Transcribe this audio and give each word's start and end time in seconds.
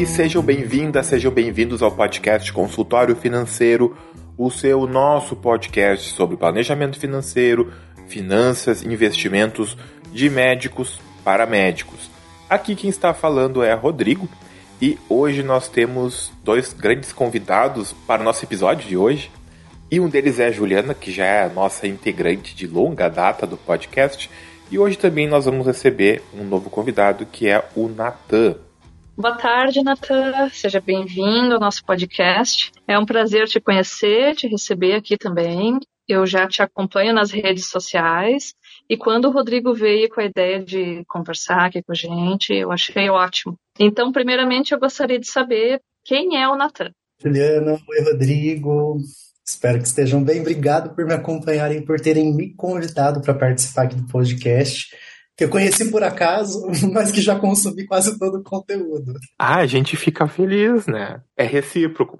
e 0.00 0.06
sejam 0.06 0.42
bem-vindas, 0.42 1.08
sejam 1.08 1.30
bem-vindos 1.30 1.82
ao 1.82 1.92
podcast 1.92 2.50
Consultório 2.54 3.14
Financeiro, 3.14 3.94
o 4.34 4.50
seu 4.50 4.86
nosso 4.86 5.36
podcast 5.36 6.14
sobre 6.14 6.38
planejamento 6.38 6.98
financeiro, 6.98 7.70
finanças, 8.08 8.82
investimentos 8.82 9.76
de 10.10 10.30
médicos 10.30 10.98
para 11.22 11.44
médicos. 11.44 12.10
Aqui 12.48 12.74
quem 12.74 12.88
está 12.88 13.12
falando 13.12 13.62
é 13.62 13.74
Rodrigo 13.74 14.26
e 14.80 14.96
hoje 15.06 15.42
nós 15.42 15.68
temos 15.68 16.32
dois 16.42 16.72
grandes 16.72 17.12
convidados 17.12 17.92
para 18.06 18.22
o 18.22 18.24
nosso 18.24 18.42
episódio 18.42 18.88
de 18.88 18.96
hoje. 18.96 19.30
E 19.90 20.00
um 20.00 20.08
deles 20.08 20.40
é 20.40 20.46
a 20.46 20.50
Juliana, 20.50 20.94
que 20.94 21.12
já 21.12 21.26
é 21.26 21.44
a 21.44 21.50
nossa 21.50 21.86
integrante 21.86 22.56
de 22.56 22.66
longa 22.66 23.06
data 23.10 23.46
do 23.46 23.58
podcast. 23.58 24.30
E 24.70 24.78
hoje 24.78 24.96
também 24.96 25.28
nós 25.28 25.44
vamos 25.44 25.66
receber 25.66 26.22
um 26.32 26.42
novo 26.42 26.70
convidado 26.70 27.26
que 27.26 27.48
é 27.48 27.62
o 27.76 27.86
Natan. 27.86 28.56
Boa 29.20 29.36
tarde, 29.36 29.82
Natan. 29.82 30.48
Seja 30.48 30.80
bem-vindo 30.80 31.52
ao 31.52 31.60
nosso 31.60 31.84
podcast. 31.84 32.72
É 32.88 32.98
um 32.98 33.04
prazer 33.04 33.46
te 33.46 33.60
conhecer, 33.60 34.34
te 34.34 34.48
receber 34.48 34.94
aqui 34.94 35.18
também. 35.18 35.78
Eu 36.08 36.24
já 36.24 36.48
te 36.48 36.62
acompanho 36.62 37.12
nas 37.12 37.30
redes 37.30 37.68
sociais 37.68 38.54
e 38.88 38.96
quando 38.96 39.26
o 39.26 39.30
Rodrigo 39.30 39.74
veio 39.74 40.08
com 40.08 40.22
a 40.22 40.24
ideia 40.24 40.64
de 40.64 41.04
conversar 41.06 41.66
aqui 41.66 41.82
com 41.82 41.92
a 41.92 41.94
gente, 41.94 42.54
eu 42.54 42.72
achei 42.72 43.10
ótimo. 43.10 43.56
Então, 43.78 44.10
primeiramente, 44.10 44.72
eu 44.72 44.80
gostaria 44.80 45.20
de 45.20 45.30
saber 45.30 45.82
quem 46.02 46.40
é 46.40 46.48
o 46.48 46.56
Natan. 46.56 46.90
Juliana, 47.22 47.72
oi, 47.72 48.02
Rodrigo. 48.02 48.96
Espero 49.46 49.80
que 49.80 49.86
estejam 49.86 50.24
bem. 50.24 50.40
Obrigado 50.40 50.94
por 50.94 51.04
me 51.04 51.12
acompanharem, 51.12 51.84
por 51.84 52.00
terem 52.00 52.34
me 52.34 52.54
convidado 52.54 53.20
para 53.20 53.34
participar 53.34 53.82
aqui 53.82 53.96
do 53.96 54.06
podcast 54.06 54.96
que 55.40 55.44
eu 55.44 55.48
conheci 55.48 55.90
por 55.90 56.04
acaso, 56.04 56.66
mas 56.92 57.10
que 57.10 57.22
já 57.22 57.34
consumi 57.34 57.86
quase 57.86 58.18
todo 58.18 58.40
o 58.40 58.42
conteúdo. 58.42 59.14
Ah, 59.38 59.60
a 59.60 59.66
gente 59.66 59.96
fica 59.96 60.28
feliz, 60.28 60.86
né? 60.86 61.22
É 61.34 61.44
recíproco. 61.44 62.18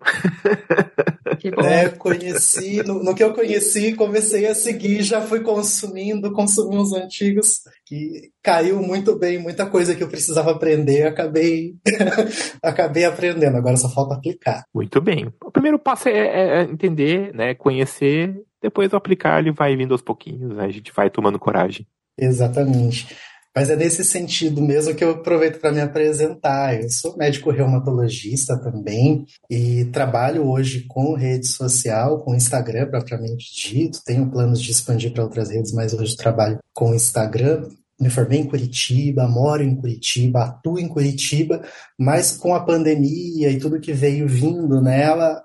Que 1.38 1.50
bom. 1.50 1.60
É, 1.60 1.90
conheci, 1.90 2.82
no, 2.82 3.04
no, 3.04 3.14
que 3.14 3.22
eu 3.22 3.34
conheci, 3.34 3.92
comecei 3.92 4.46
a 4.46 4.54
seguir, 4.54 5.02
já 5.02 5.20
fui 5.20 5.40
consumindo, 5.40 6.32
consumi 6.32 6.78
os 6.78 6.94
antigos, 6.94 7.60
que 7.84 8.30
caiu 8.42 8.80
muito 8.80 9.18
bem, 9.18 9.38
muita 9.38 9.66
coisa 9.66 9.94
que 9.94 10.02
eu 10.02 10.08
precisava 10.08 10.52
aprender, 10.52 11.06
acabei, 11.06 11.74
acabei 12.64 13.04
aprendendo, 13.04 13.58
agora 13.58 13.76
só 13.76 13.90
falta 13.90 14.14
aplicar. 14.14 14.64
Muito 14.74 14.98
bem. 14.98 15.30
O 15.44 15.50
primeiro 15.50 15.78
passo 15.78 16.08
é, 16.08 16.12
é, 16.12 16.60
é 16.60 16.62
entender, 16.62 17.34
né, 17.34 17.54
conhecer, 17.54 18.34
depois 18.62 18.94
aplicar, 18.94 19.40
ele 19.40 19.52
vai 19.52 19.76
vindo 19.76 19.92
aos 19.92 20.02
pouquinhos, 20.02 20.56
né? 20.56 20.64
a 20.64 20.70
gente 20.70 20.90
vai 20.90 21.10
tomando 21.10 21.38
coragem. 21.38 21.86
Exatamente. 22.20 23.06
Mas 23.54 23.68
é 23.68 23.74
nesse 23.74 24.04
sentido 24.04 24.62
mesmo 24.62 24.94
que 24.94 25.02
eu 25.02 25.10
aproveito 25.10 25.60
para 25.60 25.72
me 25.72 25.80
apresentar. 25.80 26.80
Eu 26.80 26.88
sou 26.88 27.16
médico 27.16 27.50
reumatologista 27.50 28.56
também 28.56 29.24
e 29.50 29.86
trabalho 29.86 30.48
hoje 30.48 30.84
com 30.86 31.14
rede 31.14 31.48
social, 31.48 32.20
com 32.20 32.34
Instagram 32.34 32.88
propriamente 32.88 33.46
dito. 33.52 34.00
Tenho 34.04 34.30
planos 34.30 34.62
de 34.62 34.70
expandir 34.70 35.12
para 35.12 35.24
outras 35.24 35.50
redes, 35.50 35.72
mas 35.72 35.92
hoje 35.92 36.16
trabalho 36.16 36.58
com 36.72 36.94
Instagram. 36.94 37.68
Me 38.00 38.08
formei 38.08 38.38
em 38.38 38.46
Curitiba, 38.46 39.28
moro 39.28 39.62
em 39.62 39.74
Curitiba, 39.76 40.44
atuo 40.44 40.78
em 40.78 40.88
Curitiba, 40.88 41.60
mas 41.98 42.32
com 42.32 42.54
a 42.54 42.64
pandemia 42.64 43.50
e 43.50 43.58
tudo 43.58 43.80
que 43.80 43.92
veio 43.92 44.26
vindo 44.28 44.80
nela, 44.80 45.44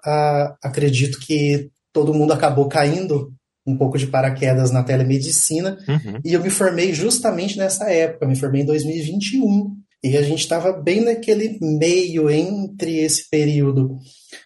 acredito 0.63 1.19
que 1.19 1.69
todo 1.91 2.13
mundo 2.13 2.31
acabou 2.31 2.69
caindo 2.69 3.33
um 3.65 3.77
pouco 3.77 3.97
de 3.97 4.07
paraquedas 4.07 4.71
na 4.71 4.83
telemedicina 4.83 5.77
uhum. 5.87 6.19
e 6.23 6.33
eu 6.33 6.41
me 6.41 6.49
formei 6.49 6.93
justamente 6.93 7.57
nessa 7.57 7.89
época, 7.89 8.27
me 8.27 8.35
formei 8.35 8.61
em 8.61 8.65
2021 8.65 9.75
e 10.03 10.17
a 10.17 10.21
gente 10.21 10.41
estava 10.41 10.71
bem 10.71 11.01
naquele 11.01 11.57
meio 11.59 12.29
entre 12.29 12.99
esse 12.99 13.27
período 13.29 13.97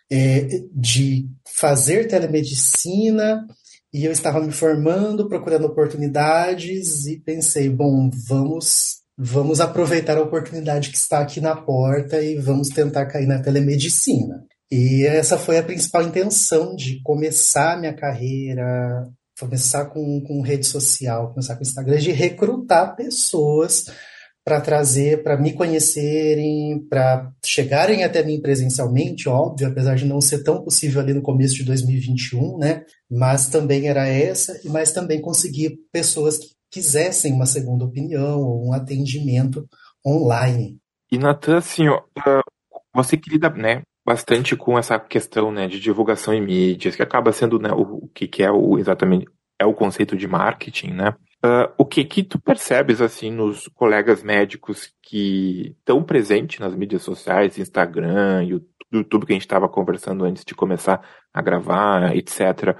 é, 0.09 0.47
de 0.73 1.27
fazer 1.45 2.07
telemedicina 2.07 3.45
e 3.93 4.05
eu 4.05 4.11
estava 4.11 4.39
me 4.39 4.51
formando, 4.51 5.27
procurando 5.27 5.65
oportunidades 5.65 7.05
e 7.07 7.19
pensei, 7.19 7.69
bom, 7.69 8.09
vamos 8.27 8.99
vamos 9.21 9.59
aproveitar 9.59 10.17
a 10.17 10.21
oportunidade 10.21 10.89
que 10.89 10.95
está 10.95 11.19
aqui 11.19 11.41
na 11.41 11.53
porta 11.53 12.21
e 12.21 12.37
vamos 12.37 12.69
tentar 12.69 13.05
cair 13.07 13.27
na 13.27 13.41
telemedicina. 13.41 14.45
E 14.71 15.05
essa 15.05 15.37
foi 15.37 15.57
a 15.57 15.63
principal 15.63 16.03
intenção 16.03 16.75
de 16.75 17.01
começar 17.01 17.79
minha 17.79 17.93
carreira, 17.93 19.09
começar 19.39 19.85
com, 19.85 20.21
com 20.21 20.41
rede 20.41 20.65
social, 20.65 21.29
começar 21.29 21.55
com 21.55 21.63
Instagram, 21.63 21.97
de 21.97 22.11
recrutar 22.11 22.95
pessoas 22.95 23.85
para 24.43 24.61
trazer, 24.61 25.23
para 25.23 25.37
me 25.37 25.53
conhecerem, 25.53 26.83
para 26.89 27.31
chegarem 27.43 28.03
até 28.03 28.23
mim 28.23 28.41
presencialmente, 28.41 29.29
óbvio, 29.29 29.67
apesar 29.67 29.95
de 29.95 30.05
não 30.05 30.21
ser 30.21 30.43
tão 30.43 30.63
possível 30.63 31.01
ali 31.01 31.13
no 31.13 31.21
começo 31.21 31.55
de 31.55 31.63
2021, 31.65 32.57
né? 32.57 32.83
Mas 33.09 33.47
também 33.47 33.87
era 33.87 34.07
essa, 34.07 34.59
mas 34.65 34.91
também 34.91 35.21
conseguir 35.21 35.77
pessoas 35.91 36.37
que 36.37 36.47
quisessem 36.71 37.33
uma 37.33 37.45
segunda 37.45 37.85
opinião 37.85 38.39
ou 38.41 38.67
um 38.67 38.73
atendimento 38.73 39.67
online. 40.05 40.77
E 41.11 41.17
Natan, 41.17 41.57
assim, 41.57 41.87
ó, 41.87 42.01
ah, 42.17 42.41
você 42.93 43.17
que 43.17 43.29
lida, 43.29 43.49
né, 43.49 43.83
bastante 44.09 44.55
com 44.55 44.75
essa 44.75 44.99
questão 44.99 45.51
né, 45.51 45.67
de 45.67 45.79
divulgação 45.79 46.33
em 46.33 46.41
mídias, 46.41 46.95
que 46.95 47.03
acaba 47.03 47.31
sendo 47.31 47.59
né, 47.59 47.71
o, 47.71 48.05
o 48.05 48.07
que, 48.07 48.27
que 48.27 48.41
é 48.41 48.49
o 48.49 48.79
exatamente 48.79 49.27
é 49.59 49.65
o 49.65 49.73
conceito 49.73 50.17
de 50.17 50.27
marketing, 50.27 50.93
né? 50.93 51.13
Uh, 51.45 51.71
o 51.77 51.85
que 51.85 52.03
que 52.03 52.23
tu 52.23 52.39
percebes 52.39 53.01
assim 53.01 53.29
nos 53.29 53.67
colegas 53.67 54.23
médicos 54.23 54.91
que 55.03 55.75
estão 55.77 56.01
presentes 56.01 56.59
nas 56.59 56.73
mídias 56.73 57.03
sociais, 57.03 57.59
Instagram, 57.59 58.43
YouTube 58.91 59.27
que 59.27 59.33
a 59.33 59.35
gente 59.35 59.45
estava 59.45 59.69
conversando 59.69 60.25
antes 60.25 60.43
de 60.43 60.55
começar 60.55 61.05
a 61.31 61.41
gravar, 61.41 62.15
etc. 62.15 62.75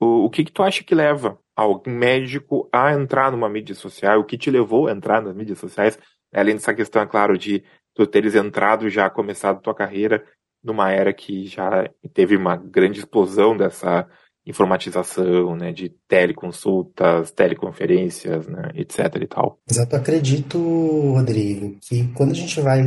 O, 0.00 0.24
o 0.24 0.30
que 0.30 0.44
que 0.44 0.52
tu 0.52 0.62
acha 0.62 0.82
que 0.82 0.94
leva 0.94 1.38
algum 1.54 1.90
médico 1.90 2.66
a 2.72 2.92
entrar 2.94 3.30
numa 3.30 3.48
mídia 3.48 3.74
social? 3.74 4.20
O 4.20 4.24
que 4.24 4.38
te 4.38 4.50
levou 4.50 4.88
a 4.88 4.92
entrar 4.92 5.20
nas 5.20 5.34
mídias 5.34 5.58
sociais? 5.58 5.98
Além 6.32 6.54
dessa 6.54 6.72
questão, 6.72 7.02
é 7.02 7.06
claro, 7.06 7.36
de 7.36 7.62
tu 7.94 8.06
teres 8.06 8.34
entrado 8.34 8.88
já 8.88 9.10
começado 9.10 9.60
tua 9.60 9.74
carreira 9.74 10.24
numa 10.62 10.90
era 10.92 11.12
que 11.12 11.46
já 11.46 11.88
teve 12.14 12.36
uma 12.36 12.56
grande 12.56 13.00
explosão 13.00 13.56
dessa 13.56 14.06
informatização, 14.44 15.54
né, 15.54 15.72
de 15.72 15.88
teleconsultas, 16.08 17.30
teleconferências, 17.30 18.46
né, 18.48 18.70
etc 18.74 18.98
e 19.20 19.26
tal. 19.26 19.58
Exato, 19.70 19.94
acredito, 19.94 20.58
Rodrigo, 20.58 21.76
que 21.80 22.08
quando 22.14 22.32
a 22.32 22.34
gente 22.34 22.60
vai 22.60 22.82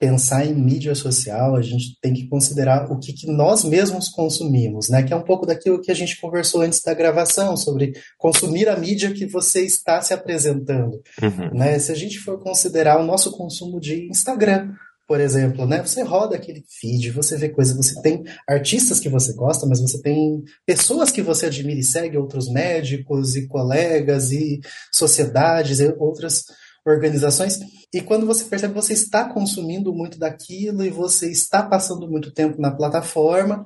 pensar 0.00 0.46
em 0.46 0.54
mídia 0.54 0.94
social, 0.94 1.54
a 1.54 1.60
gente 1.60 1.98
tem 2.00 2.14
que 2.14 2.26
considerar 2.26 2.90
o 2.90 2.98
que, 2.98 3.12
que, 3.12 3.30
nós 3.30 3.62
mesmos 3.64 4.08
consumimos, 4.08 4.88
né? 4.88 5.02
Que 5.02 5.12
é 5.12 5.16
um 5.16 5.22
pouco 5.22 5.44
daquilo 5.44 5.82
que 5.82 5.90
a 5.90 5.94
gente 5.94 6.18
conversou 6.18 6.62
antes 6.62 6.80
da 6.80 6.94
gravação, 6.94 7.54
sobre 7.54 7.92
consumir 8.16 8.66
a 8.70 8.78
mídia 8.78 9.12
que 9.12 9.26
você 9.26 9.62
está 9.62 10.00
se 10.00 10.14
apresentando. 10.14 11.02
Uhum. 11.22 11.50
Né? 11.52 11.78
Se 11.78 11.92
a 11.92 11.94
gente 11.94 12.18
for 12.18 12.42
considerar 12.42 12.98
o 12.98 13.04
nosso 13.04 13.30
consumo 13.30 13.78
de 13.78 14.08
Instagram, 14.08 14.72
por 15.10 15.20
exemplo, 15.20 15.66
né? 15.66 15.82
Você 15.82 16.04
roda 16.04 16.36
aquele 16.36 16.64
feed, 16.68 17.10
você 17.10 17.36
vê 17.36 17.48
coisas, 17.48 17.76
você 17.76 18.00
tem 18.00 18.22
artistas 18.48 19.00
que 19.00 19.08
você 19.08 19.32
gosta, 19.32 19.66
mas 19.66 19.80
você 19.80 20.00
tem 20.00 20.40
pessoas 20.64 21.10
que 21.10 21.20
você 21.20 21.46
admira 21.46 21.80
e 21.80 21.82
segue, 21.82 22.16
outros 22.16 22.48
médicos 22.48 23.34
e 23.34 23.48
colegas 23.48 24.30
e 24.30 24.60
sociedades 24.94 25.80
e 25.80 25.92
outras 25.98 26.44
organizações. 26.86 27.58
E 27.92 28.00
quando 28.00 28.24
você 28.24 28.44
percebe 28.44 28.72
você 28.72 28.92
está 28.92 29.24
consumindo 29.24 29.92
muito 29.92 30.16
daquilo 30.16 30.84
e 30.84 30.90
você 30.90 31.28
está 31.28 31.60
passando 31.64 32.08
muito 32.08 32.32
tempo 32.32 32.62
na 32.62 32.70
plataforma, 32.70 33.64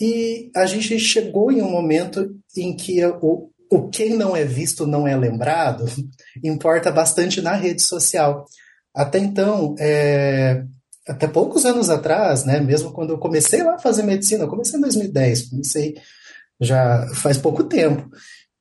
e 0.00 0.52
a 0.54 0.66
gente 0.66 1.00
chegou 1.00 1.50
em 1.50 1.62
um 1.62 1.68
momento 1.68 2.30
em 2.56 2.76
que 2.76 3.04
o, 3.04 3.50
o 3.72 3.88
quem 3.88 4.10
não 4.16 4.36
é 4.36 4.44
visto 4.44 4.86
não 4.86 5.04
é 5.04 5.16
lembrado 5.16 5.84
importa 6.44 6.92
bastante 6.92 7.40
na 7.42 7.56
rede 7.56 7.82
social. 7.82 8.44
Até 8.94 9.18
então, 9.18 9.74
é, 9.78 10.64
até 11.08 11.26
poucos 11.26 11.64
anos 11.64 11.88
atrás, 11.88 12.44
né, 12.44 12.60
mesmo 12.60 12.92
quando 12.92 13.10
eu 13.10 13.18
comecei 13.18 13.62
lá 13.62 13.74
a 13.74 13.78
fazer 13.78 14.02
medicina, 14.02 14.44
eu 14.44 14.48
comecei 14.48 14.78
em 14.78 14.82
2010, 14.82 15.50
comecei 15.50 15.94
já 16.60 17.06
faz 17.14 17.36
pouco 17.36 17.64
tempo, 17.64 18.08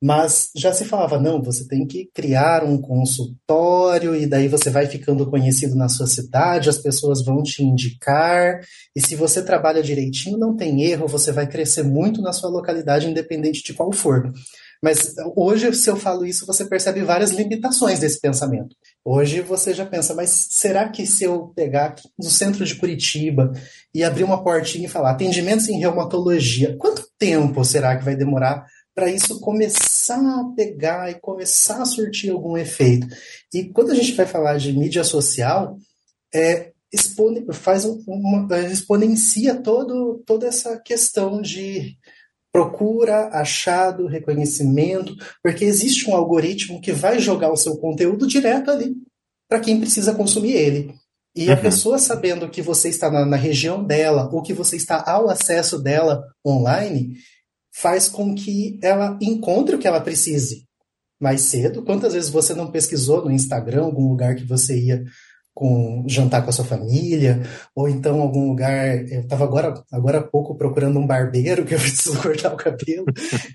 mas 0.02 0.50
já 0.56 0.74
se 0.74 0.86
falava, 0.86 1.20
não, 1.20 1.42
você 1.42 1.68
tem 1.68 1.88
que 1.88 2.10
criar 2.14 2.64
um 2.64 2.80
consultório 2.80 4.16
e 4.16 4.28
daí 4.28 4.48
você 4.48 4.70
vai 4.70 4.86
ficando 4.86 5.30
conhecido 5.30 5.76
na 5.76 5.90
sua 5.90 6.06
cidade, 6.06 6.70
as 6.70 6.78
pessoas 6.78 7.24
vão 7.24 7.42
te 7.42 7.64
indicar, 7.64 8.60
e 8.96 9.02
se 9.02 9.16
você 9.16 9.42
trabalha 9.42 9.82
direitinho, 9.82 10.38
não 10.38 10.56
tem 10.56 10.84
erro, 10.84 11.08
você 11.08 11.32
vai 11.32 11.48
crescer 11.48 11.84
muito 11.84 12.22
na 12.22 12.34
sua 12.34 12.50
localidade, 12.50 13.10
independente 13.10 13.64
de 13.64 13.74
qual 13.74 13.92
for. 13.92 14.32
Mas 14.82 15.16
hoje, 15.36 15.74
se 15.74 15.90
eu 15.90 15.96
falo 15.96 16.26
isso, 16.26 16.46
você 16.46 16.66
percebe 16.66 17.02
várias 17.02 17.32
limitações 17.32 18.00
desse 18.00 18.20
pensamento. 18.20 18.76
Hoje 19.04 19.42
você 19.42 19.74
já 19.74 19.86
pensa, 19.86 20.14
mas 20.14 20.48
será 20.52 20.90
que 20.90 21.06
se 21.06 21.24
eu 21.24 21.48
pegar 21.56 21.86
aqui 21.88 22.10
no 22.18 22.30
centro 22.30 22.66
de 22.66 22.76
Curitiba 22.76 23.52
e 23.94 24.04
abrir 24.04 24.24
uma 24.24 24.44
portinha 24.44 24.86
e 24.86 24.90
falar 24.90 25.12
atendimentos 25.12 25.70
em 25.70 25.80
reumatologia, 25.80 26.76
quanto 26.78 27.08
tempo 27.18 27.64
será 27.64 27.98
que 27.98 28.06
vai 28.06 28.16
demorar 28.16 28.66
para 28.94 29.12
isso 29.12 29.40
começar 29.40 30.18
a 30.18 30.54
pegar 30.56 31.12
e 31.12 31.20
começar 31.20 31.82
a 31.82 31.86
surtir 31.86 32.32
algum 32.32 32.58
efeito? 32.58 33.08
E 33.54 33.66
quando 33.70 33.92
a 33.92 33.96
gente 33.96 34.14
vai 34.14 34.26
falar 34.26 34.58
de 34.58 34.72
mídia 34.72 35.04
social, 35.04 35.78
é, 36.34 36.72
expone, 36.92 37.46
faz 37.54 37.86
uma, 37.86 38.48
exponencia 38.72 39.56
todo, 39.56 40.24
toda 40.26 40.48
essa 40.48 40.80
questão 40.80 41.42
de 41.42 41.98
procura, 42.56 43.28
achado, 43.34 44.08
reconhecimento, 44.08 45.14
porque 45.44 45.66
existe 45.66 46.10
um 46.10 46.16
algoritmo 46.16 46.80
que 46.80 46.94
vai 46.94 47.20
jogar 47.20 47.52
o 47.52 47.58
seu 47.58 47.76
conteúdo 47.76 48.26
direto 48.26 48.72
ali 48.72 48.96
para 49.50 49.60
quem 49.60 49.78
precisa 49.78 50.16
consumir 50.16 50.54
ele. 50.54 50.96
E 51.36 51.48
uhum. 51.48 51.54
a 51.54 51.58
pessoa 51.58 52.00
sabendo 52.00 52.50
que 52.50 52.62
você 52.62 52.88
está 52.88 53.12
na, 53.12 53.26
na, 53.26 53.36
região 53.36 53.84
dela 53.84 54.30
ou 54.32 54.42
que 54.42 54.54
você 54.54 54.78
está 54.78 55.04
ao 55.06 55.30
acesso 55.30 55.78
dela 55.78 56.24
online, 56.48 57.18
faz 57.76 58.08
com 58.08 58.34
que 58.34 58.80
ela 58.82 59.20
encontre 59.22 59.76
o 59.76 59.80
que 59.80 59.88
ela 59.88 60.00
precise 60.00 60.64
mais 61.20 61.42
cedo. 61.42 61.84
Quantas 61.84 62.14
vezes 62.14 62.30
você 62.30 62.54
não 62.54 62.72
pesquisou 62.72 63.26
no 63.26 63.32
Instagram 63.32 63.84
algum 63.84 64.08
lugar 64.08 64.34
que 64.34 64.46
você 64.46 64.80
ia 64.80 65.04
com 65.56 66.04
jantar 66.06 66.44
com 66.44 66.50
a 66.50 66.54
sua 66.54 66.66
família, 66.66 67.42
ou 67.74 67.88
então 67.88 68.20
algum 68.20 68.50
lugar. 68.50 68.98
Eu 69.10 69.22
estava 69.22 69.46
agora, 69.46 69.74
agora 69.90 70.20
há 70.20 70.22
pouco 70.22 70.54
procurando 70.54 71.00
um 71.00 71.08
barbeiro 71.08 71.66
que 71.66 71.74
eu 71.74 71.80
preciso 71.80 72.22
cortar 72.22 72.54
o 72.54 72.58
cabelo. 72.58 73.06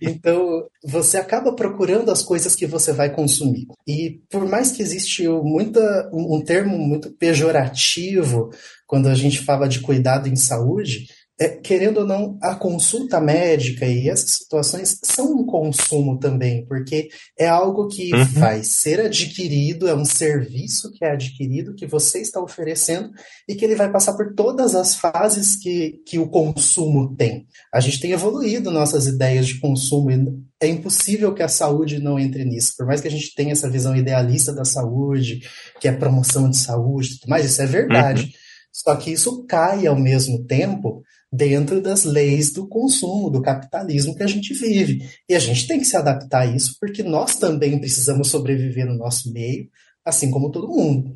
Então, 0.00 0.64
você 0.82 1.19
acaba 1.19 1.55
procurando 1.55 2.11
as 2.11 2.23
coisas 2.23 2.56
que 2.56 2.67
você 2.67 2.91
vai 2.91 3.11
consumir. 3.11 3.67
E 3.87 4.23
por 4.31 4.49
mais 4.49 4.73
que 4.73 4.82
existe 4.82 5.29
muita, 5.29 6.11
um 6.11 6.41
termo 6.43 6.79
muito 6.79 7.11
pejorativo 7.11 8.50
quando 8.87 9.08
a 9.08 9.14
gente 9.14 9.38
fala 9.38 9.69
de 9.69 9.81
cuidado 9.81 10.26
em 10.26 10.35
saúde, 10.35 11.06
querendo 11.48 12.00
ou 12.00 12.06
não, 12.06 12.38
a 12.42 12.54
consulta 12.54 13.19
médica 13.19 13.87
e 13.87 14.10
essas 14.10 14.32
situações 14.32 14.98
são 15.02 15.32
um 15.32 15.46
consumo 15.46 16.19
também, 16.19 16.66
porque 16.66 17.08
é 17.38 17.48
algo 17.48 17.88
que 17.88 18.14
uhum. 18.14 18.25
vai 18.26 18.62
ser 18.62 19.00
adquirido, 19.00 19.88
é 19.88 19.94
um 19.94 20.04
serviço 20.04 20.92
que 20.92 21.02
é 21.02 21.12
adquirido, 21.12 21.75
que 21.75 21.87
você 21.87 22.20
está 22.20 22.42
oferecendo 22.42 23.10
e 23.48 23.54
que 23.54 23.64
ele 23.64 23.75
vai 23.75 23.90
passar 23.90 24.14
por 24.19 24.34
todas 24.34 24.75
as 24.75 24.96
fases 24.96 25.56
que, 25.56 26.02
que 26.06 26.19
o 26.19 26.28
consumo 26.28 27.16
tem. 27.16 27.46
A 27.72 27.81
gente 27.81 28.00
tem 28.00 28.12
evoluído 28.12 28.70
nossas 28.70 29.06
ideias 29.06 29.46
de 29.46 29.60
consumo 29.60 30.10
e 30.10 30.40
é 30.60 30.69
impossível 30.69 31.32
que 31.32 31.42
a 31.42 31.48
saúde 31.48 31.98
não 31.98 32.19
entre 32.19 32.44
nisso. 32.44 32.75
Por 32.76 32.87
mais 32.87 33.00
que 33.00 33.08
a 33.08 33.10
gente 33.10 33.34
tenha 33.34 33.52
essa 33.52 33.70
visão 33.70 33.96
idealista 33.96 34.52
da 34.52 34.66
saúde, 34.66 35.40
que 35.81 35.88
é 35.88 35.92
promoção 35.92 36.50
de 36.50 36.58
saúde, 36.58 37.19
tudo 37.19 37.31
mais, 37.31 37.46
isso 37.46 37.62
é 37.62 37.66
verdade. 37.66 38.25
Uhum. 38.25 38.31
Só 38.72 38.94
que 38.94 39.10
isso 39.10 39.44
cai 39.46 39.87
ao 39.87 39.96
mesmo 39.96 40.44
tempo 40.44 41.02
dentro 41.32 41.80
das 41.80 42.04
leis 42.04 42.52
do 42.52 42.66
consumo, 42.66 43.30
do 43.30 43.40
capitalismo 43.40 44.14
que 44.14 44.22
a 44.22 44.26
gente 44.26 44.52
vive. 44.52 45.08
E 45.28 45.34
a 45.34 45.38
gente 45.38 45.66
tem 45.66 45.78
que 45.78 45.84
se 45.84 45.96
adaptar 45.96 46.42
a 46.42 46.46
isso, 46.46 46.76
porque 46.80 47.02
nós 47.02 47.36
também 47.36 47.78
precisamos 47.78 48.28
sobreviver 48.28 48.86
no 48.86 48.96
nosso 48.96 49.32
meio, 49.32 49.68
assim 50.04 50.30
como 50.30 50.50
todo 50.50 50.68
mundo. 50.68 51.14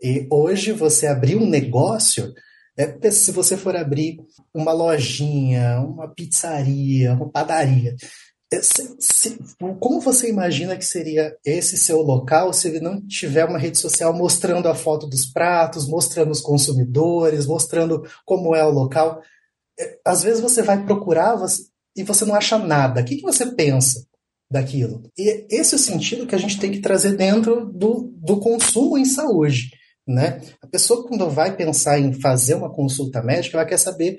E 0.00 0.26
hoje 0.30 0.72
você 0.72 1.08
abrir 1.08 1.36
um 1.36 1.48
negócio, 1.48 2.32
é, 2.76 3.10
se 3.10 3.32
você 3.32 3.56
for 3.56 3.74
abrir 3.74 4.20
uma 4.54 4.72
lojinha, 4.72 5.80
uma 5.80 6.08
pizzaria, 6.08 7.14
uma 7.14 7.28
padaria, 7.28 7.96
é, 8.50 8.62
se, 8.62 8.96
se, 8.98 9.38
como 9.78 10.00
você 10.00 10.30
imagina 10.30 10.76
que 10.76 10.84
seria 10.84 11.36
esse 11.44 11.76
seu 11.76 12.00
local 12.00 12.50
se 12.52 12.68
ele 12.68 12.80
não 12.80 13.04
tiver 13.06 13.44
uma 13.44 13.58
rede 13.58 13.76
social 13.76 14.14
mostrando 14.14 14.68
a 14.68 14.74
foto 14.74 15.06
dos 15.06 15.26
pratos, 15.26 15.86
mostrando 15.86 16.30
os 16.30 16.40
consumidores, 16.40 17.44
mostrando 17.44 18.04
como 18.24 18.54
é 18.54 18.64
o 18.64 18.70
local? 18.70 19.20
Às 20.04 20.22
vezes 20.22 20.40
você 20.40 20.62
vai 20.62 20.84
procurar 20.84 21.36
você, 21.36 21.62
e 21.96 22.02
você 22.02 22.24
não 22.24 22.34
acha 22.34 22.58
nada. 22.58 23.00
O 23.00 23.04
que, 23.04 23.16
que 23.16 23.22
você 23.22 23.46
pensa 23.46 24.04
daquilo? 24.50 25.02
E 25.18 25.46
esse 25.50 25.74
é 25.74 25.76
o 25.76 25.80
sentido 25.80 26.26
que 26.26 26.34
a 26.34 26.38
gente 26.38 26.58
tem 26.58 26.70
que 26.70 26.80
trazer 26.80 27.16
dentro 27.16 27.66
do, 27.72 28.12
do 28.16 28.38
consumo 28.38 28.96
em 28.96 29.04
saúde. 29.04 29.70
Né? 30.06 30.40
A 30.62 30.66
pessoa, 30.66 31.06
quando 31.06 31.28
vai 31.28 31.54
pensar 31.54 31.98
em 31.98 32.14
fazer 32.14 32.54
uma 32.54 32.72
consulta 32.72 33.22
médica, 33.22 33.58
ela 33.58 33.66
quer 33.66 33.76
saber, 33.76 34.16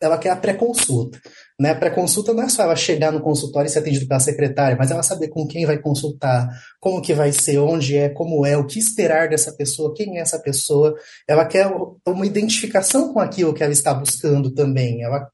ela 0.00 0.18
quer 0.18 0.30
a 0.30 0.36
pré-consulta. 0.36 1.20
Né? 1.60 1.74
Pré-consulta 1.74 2.32
não 2.32 2.44
é 2.44 2.48
só 2.48 2.62
ela 2.62 2.76
chegar 2.76 3.10
no 3.10 3.20
consultório 3.20 3.66
e 3.66 3.70
ser 3.70 3.80
atendida 3.80 4.06
pela 4.06 4.20
secretária, 4.20 4.76
mas 4.78 4.92
ela 4.92 5.02
saber 5.02 5.28
com 5.28 5.44
quem 5.44 5.66
vai 5.66 5.76
consultar, 5.76 6.48
como 6.80 7.02
que 7.02 7.12
vai 7.12 7.32
ser, 7.32 7.58
onde 7.58 7.96
é, 7.96 8.08
como 8.08 8.46
é, 8.46 8.56
o 8.56 8.64
que 8.64 8.78
esperar 8.78 9.28
dessa 9.28 9.52
pessoa, 9.52 9.92
quem 9.92 10.18
é 10.18 10.20
essa 10.20 10.38
pessoa. 10.38 10.94
Ela 11.26 11.44
quer 11.44 11.68
uma 12.06 12.26
identificação 12.26 13.12
com 13.12 13.18
aquilo 13.18 13.52
que 13.52 13.64
ela 13.64 13.72
está 13.72 13.92
buscando 13.92 14.52
também. 14.52 15.02
Ela 15.02 15.28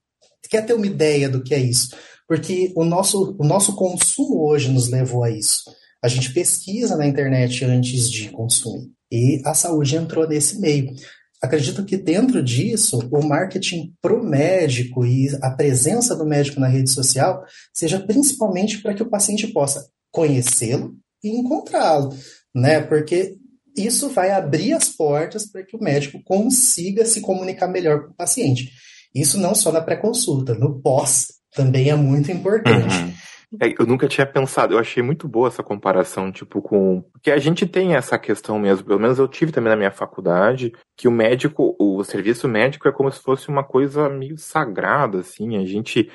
quer 0.49 0.65
ter 0.65 0.73
uma 0.73 0.87
ideia 0.87 1.29
do 1.29 1.43
que 1.43 1.55
é 1.55 1.59
isso. 1.59 1.95
Porque 2.27 2.73
o 2.75 2.85
nosso, 2.85 3.37
o 3.39 3.45
nosso 3.45 3.77
consumo 3.77 4.49
hoje 4.49 4.71
nos 4.71 4.89
levou 4.89 5.25
a 5.25 5.31
isso. 5.31 5.63
A 6.03 6.09
gente 6.09 6.33
pesquisa 6.33 6.97
na 6.97 7.07
internet 7.07 7.65
antes 7.67 8.11
de 8.11 8.31
consumir. 8.31 8.91
E 9.13 9.43
a 9.45 9.53
saúde 9.53 9.97
entrou 9.97 10.27
nesse 10.27 10.59
meio. 10.59 10.95
Acredito 11.43 11.85
que 11.85 11.97
dentro 11.97 12.43
disso, 12.43 12.99
o 13.11 13.23
marketing 13.23 13.93
para 14.01 14.15
o 14.15 14.25
médico 14.25 15.05
e 15.05 15.29
a 15.43 15.51
presença 15.51 16.17
do 16.17 16.25
médico 16.25 16.59
na 16.59 16.69
rede 16.69 16.91
social 16.91 17.45
seja 17.73 18.01
principalmente 18.01 18.81
para 18.81 18.95
que 18.95 19.03
o 19.03 19.11
paciente 19.11 19.47
possa 19.49 19.87
conhecê-lo 20.11 20.95
e 21.23 21.29
encontrá-lo, 21.29 22.17
né? 22.55 22.81
Porque 22.81 23.37
isso 23.77 24.09
vai 24.09 24.31
abrir 24.31 24.73
as 24.73 24.89
portas 24.89 25.51
para 25.51 25.65
que 25.65 25.77
o 25.77 25.81
médico 25.81 26.23
consiga 26.25 27.05
se 27.05 27.21
comunicar 27.21 27.69
melhor 27.69 28.05
com 28.05 28.13
o 28.13 28.17
paciente. 28.17 28.71
Isso 29.15 29.39
não 29.39 29.55
só 29.55 29.71
na 29.71 29.81
pré-consulta, 29.81 30.55
no 30.55 30.81
pós 30.81 31.27
também 31.55 31.91
é 31.91 31.95
muito 31.95 32.31
importante. 32.33 32.95
Uhum. 32.95 33.13
É, 33.61 33.75
eu 33.79 33.87
nunca 33.87 34.09
tinha 34.09 34.27
pensado, 34.27 34.75
eu 34.75 34.79
achei 34.79 35.03
muito 35.03 35.29
boa 35.29 35.49
essa 35.49 35.63
comparação, 35.63 36.33
tipo, 36.33 36.61
com. 36.63 37.03
Porque 37.13 37.31
a 37.31 37.39
gente 37.39 37.67
tem 37.67 37.95
essa 37.95 38.19
questão 38.19 38.59
mesmo, 38.59 38.87
pelo 38.87 39.01
menos 39.01 39.19
eu 39.19 39.29
tive 39.29 39.53
também 39.53 39.71
na 39.71 39.77
minha 39.77 39.91
faculdade, 39.91 40.73
que 40.97 41.09
o 41.09 41.11
médico, 41.11 41.77
o 41.79 42.03
serviço 42.05 42.49
médico 42.49 42.89
é 42.89 42.93
como 42.93 43.11
se 43.11 43.21
fosse 43.21 43.49
uma 43.49 43.65
coisa 43.65 44.09
meio 44.09 44.37
sagrada, 44.39 45.19
assim, 45.21 45.57
a 45.57 45.65
gente 45.65 46.11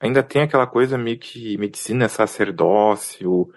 ainda 0.00 0.22
tem 0.22 0.42
aquela 0.42 0.66
coisa 0.66 0.98
meio 0.98 1.18
que 1.18 1.56
medicina 1.58 2.06
é 2.06 2.08
sacerdócio, 2.08 3.48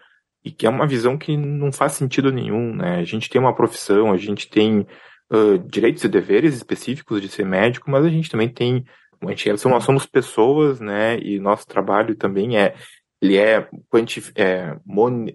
e 0.43 0.51
que 0.51 0.67
é 0.67 0.69
uma 0.69 0.85
visão 0.85 1.17
que 1.17 1.35
não 1.35 1.71
faz 1.71 1.93
sentido 1.93 2.31
nenhum, 2.31 2.75
né? 2.75 2.97
A 2.97 3.03
gente 3.03 3.29
tem 3.29 3.41
uma 3.41 3.55
profissão, 3.55 4.11
a 4.11 4.17
gente 4.17 4.47
tem 4.47 4.85
uh, 5.31 5.57
direitos 5.67 6.03
e 6.03 6.07
deveres 6.07 6.55
específicos 6.55 7.19
de 7.19 7.27
ser 7.27 7.45
médico, 7.45 7.89
mas 7.89 8.05
a 8.05 8.09
gente 8.09 8.29
também 8.29 8.47
tem 8.47 8.85
a 9.23 9.29
gente, 9.29 9.65
nós 9.67 9.83
somos 9.83 10.05
pessoas, 10.05 10.79
né? 10.79 11.17
E 11.19 11.39
nosso 11.39 11.65
trabalho 11.65 12.15
também 12.15 12.57
é 12.57 12.75
ele 13.21 13.37
é, 13.37 13.67
quantif 13.89 14.31
é 14.35 14.77
mon 14.85 15.25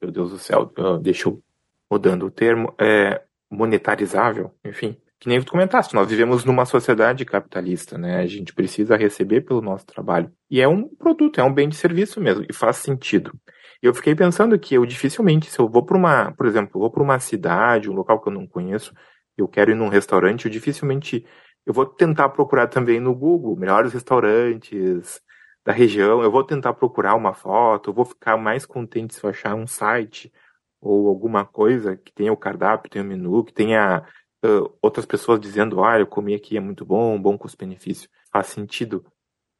meu 0.00 0.10
Deus 0.10 0.30
do 0.30 0.38
céu, 0.38 0.72
uh, 0.78 0.98
deixa 0.98 1.28
eu 1.28 1.42
mudando 1.90 2.26
o 2.26 2.30
termo, 2.30 2.74
é 2.78 3.22
monetarizável, 3.50 4.54
enfim. 4.64 4.96
Que 5.18 5.28
nem 5.28 5.40
tu 5.40 5.50
comentaste, 5.50 5.94
nós 5.94 6.08
vivemos 6.08 6.44
numa 6.44 6.66
sociedade 6.66 7.24
capitalista, 7.24 7.96
né? 7.96 8.18
A 8.18 8.26
gente 8.26 8.52
precisa 8.54 8.96
receber 8.96 9.40
pelo 9.40 9.62
nosso 9.62 9.86
trabalho. 9.86 10.30
E 10.50 10.60
é 10.60 10.68
um 10.68 10.86
produto, 10.86 11.40
é 11.40 11.44
um 11.44 11.52
bem 11.52 11.68
de 11.68 11.76
serviço 11.76 12.20
mesmo, 12.20 12.44
e 12.48 12.52
faz 12.52 12.76
sentido. 12.76 13.32
Eu 13.80 13.94
fiquei 13.94 14.14
pensando 14.14 14.58
que 14.58 14.74
eu 14.74 14.84
dificilmente, 14.84 15.50
se 15.50 15.58
eu 15.58 15.68
vou 15.68 15.84
para 15.84 15.96
uma, 15.96 16.32
por 16.32 16.46
exemplo, 16.46 16.80
vou 16.80 16.90
para 16.90 17.02
uma 17.02 17.18
cidade, 17.18 17.90
um 17.90 17.94
local 17.94 18.20
que 18.20 18.28
eu 18.28 18.32
não 18.32 18.46
conheço, 18.46 18.92
eu 19.36 19.48
quero 19.48 19.70
ir 19.70 19.74
num 19.74 19.88
restaurante, 19.88 20.46
eu 20.46 20.50
dificilmente 20.50 21.24
eu 21.64 21.72
vou 21.72 21.86
tentar 21.86 22.28
procurar 22.28 22.68
também 22.68 23.00
no 23.00 23.14
Google 23.14 23.56
melhores 23.56 23.92
restaurantes, 23.92 25.20
da 25.66 25.72
região, 25.72 26.22
eu 26.22 26.30
vou 26.30 26.44
tentar 26.44 26.74
procurar 26.74 27.16
uma 27.16 27.34
foto, 27.34 27.92
vou 27.92 28.04
ficar 28.04 28.36
mais 28.36 28.64
contente 28.64 29.16
se 29.16 29.24
eu 29.24 29.30
achar 29.30 29.56
um 29.56 29.66
site 29.66 30.32
ou 30.80 31.08
alguma 31.08 31.44
coisa 31.44 31.96
que 31.96 32.12
tenha 32.12 32.32
o 32.32 32.36
cardápio, 32.36 32.88
tenha 32.88 33.04
o 33.04 33.08
menu, 33.08 33.42
que 33.42 33.52
tenha 33.52 34.06
uh, 34.44 34.72
outras 34.80 35.04
pessoas 35.04 35.40
dizendo, 35.40 35.82
ah, 35.82 35.98
eu 35.98 36.06
comi 36.06 36.34
aqui, 36.34 36.56
é 36.56 36.60
muito 36.60 36.84
bom, 36.86 37.20
bom 37.20 37.36
custo-benefício. 37.36 38.08
Faz 38.32 38.46
sentido. 38.46 39.04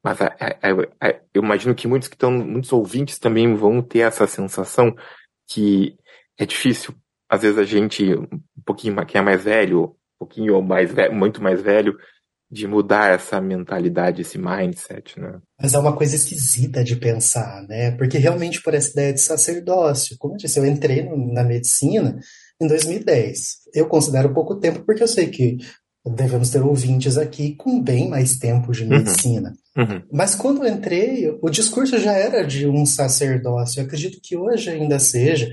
Mas 0.01 0.21
é, 0.21 0.33
é, 0.39 1.09
é, 1.09 1.21
eu 1.33 1.43
imagino 1.43 1.75
que 1.75 1.89
muitos 1.89 2.07
que 2.07 2.15
estão, 2.15 2.31
muitos 2.31 2.71
ouvintes 2.71 3.19
também 3.19 3.53
vão 3.53 3.81
ter 3.81 3.99
essa 3.99 4.25
sensação 4.25 4.95
que 5.45 5.97
é 6.37 6.45
difícil. 6.45 6.95
Às 7.27 7.41
vezes 7.41 7.57
a 7.57 7.65
gente, 7.65 8.15
um 8.15 8.61
pouquinho, 8.65 9.05
quem 9.05 9.19
é 9.19 9.23
mais 9.23 9.43
velho, 9.43 9.83
um 9.83 10.19
pouquinho 10.19 10.61
mais 10.61 10.89
velho, 10.89 11.13
muito 11.13 11.43
mais 11.43 11.61
velho, 11.61 11.99
de 12.49 12.65
mudar 12.65 13.13
essa 13.13 13.41
mentalidade, 13.41 14.21
esse 14.21 14.37
mindset, 14.37 15.19
né? 15.19 15.39
Mas 15.61 15.73
é 15.73 15.79
uma 15.79 15.95
coisa 15.95 16.15
esquisita 16.15 16.83
de 16.83 16.95
pensar, 16.95 17.63
né? 17.67 17.91
Porque 17.91 18.17
realmente 18.17 18.61
por 18.61 18.73
essa 18.73 18.91
ideia 18.91 19.13
de 19.13 19.19
sacerdócio, 19.19 20.15
como 20.17 20.35
eu 20.35 20.37
disse, 20.37 20.59
eu 20.59 20.65
entrei 20.65 21.03
na 21.33 21.43
medicina 21.43 22.17
em 22.61 22.67
2010. 22.67 23.57
Eu 23.73 23.87
considero 23.87 24.33
pouco 24.33 24.55
tempo 24.55 24.83
porque 24.85 25.03
eu 25.03 25.07
sei 25.07 25.27
que 25.27 25.57
devemos 26.05 26.49
ter 26.49 26.61
ouvintes 26.61 27.17
aqui 27.17 27.55
com 27.55 27.81
bem 27.81 28.07
mais 28.07 28.37
tempo 28.37 28.71
de 28.71 28.83
uhum. 28.83 28.89
medicina. 28.89 29.53
Uhum. 29.75 29.83
Uhum. 29.83 30.01
Mas 30.11 30.33
quando 30.33 30.65
eu 30.65 30.73
entrei, 30.73 31.37
o 31.41 31.49
discurso 31.49 31.99
já 31.99 32.13
era 32.13 32.43
de 32.43 32.67
um 32.67 32.85
sacerdócio. 32.85 33.79
Eu 33.79 33.85
acredito 33.85 34.19
que 34.23 34.37
hoje 34.37 34.69
ainda 34.69 34.97
seja. 34.99 35.51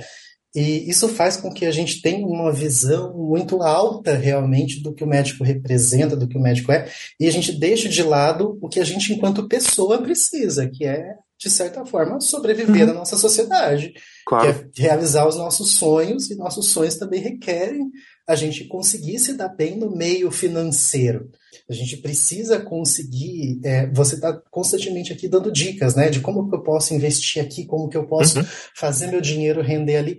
E 0.55 0.89
isso 0.89 1.09
faz 1.09 1.37
com 1.37 1.53
que 1.53 1.67
a 1.67 1.71
gente 1.73 2.01
tenha 2.01 2.25
uma 2.25 2.53
visão 2.53 3.13
muito 3.17 3.61
alta 3.61 4.15
realmente 4.15 4.81
do 4.81 4.95
que 4.95 5.03
o 5.03 5.07
médico 5.07 5.43
representa, 5.43 6.17
do 6.17 6.29
que 6.29 6.39
o 6.39 6.41
médico 6.41 6.71
é, 6.71 6.89
e 7.19 7.27
a 7.27 7.31
gente 7.31 7.51
deixa 7.51 7.89
de 7.89 8.03
lado 8.03 8.57
o 8.63 8.69
que 8.69 8.79
a 8.79 8.85
gente, 8.85 9.13
enquanto 9.13 9.49
pessoa, 9.49 10.01
precisa, 10.01 10.69
que 10.69 10.85
é, 10.85 11.17
de 11.39 11.51
certa 11.51 11.85
forma, 11.85 12.21
sobreviver 12.21 12.83
uhum. 12.83 12.87
na 12.87 12.95
nossa 12.95 13.17
sociedade, 13.17 13.95
claro. 14.25 14.71
que 14.71 14.81
é 14.81 14.87
realizar 14.87 15.27
os 15.27 15.37
nossos 15.37 15.77
sonhos, 15.77 16.31
e 16.31 16.37
nossos 16.37 16.69
sonhos 16.69 16.95
também 16.95 17.21
requerem 17.21 17.91
a 18.27 18.35
gente 18.35 18.65
conseguir 18.65 19.19
se 19.19 19.35
dar 19.35 19.49
bem 19.49 19.77
no 19.77 19.95
meio 19.95 20.31
financeiro. 20.31 21.31
A 21.69 21.73
gente 21.75 21.99
precisa 21.99 22.61
conseguir. 22.61 23.61
É, 23.65 23.91
você 23.93 24.15
está 24.15 24.33
constantemente 24.51 25.13
aqui 25.13 25.29
dando 25.29 25.53
dicas, 25.53 25.95
né? 25.95 26.09
De 26.09 26.21
como 26.21 26.49
que 26.49 26.57
eu 26.57 26.63
posso 26.63 26.95
investir 26.95 27.43
aqui, 27.43 27.67
como 27.67 27.89
que 27.89 27.97
eu 27.97 28.07
posso 28.07 28.39
uhum. 28.39 28.47
fazer 28.75 29.09
meu 29.09 29.21
dinheiro 29.21 29.63
render 29.63 29.97
ali. 29.97 30.19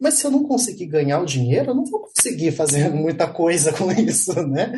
Mas 0.00 0.14
se 0.14 0.26
eu 0.26 0.30
não 0.30 0.44
conseguir 0.44 0.86
ganhar 0.86 1.20
o 1.20 1.26
dinheiro, 1.26 1.70
eu 1.70 1.74
não 1.74 1.84
vou 1.84 2.02
conseguir 2.02 2.52
fazer 2.52 2.88
muita 2.94 3.26
coisa 3.26 3.72
com 3.72 3.90
isso, 3.92 4.34
né? 4.46 4.72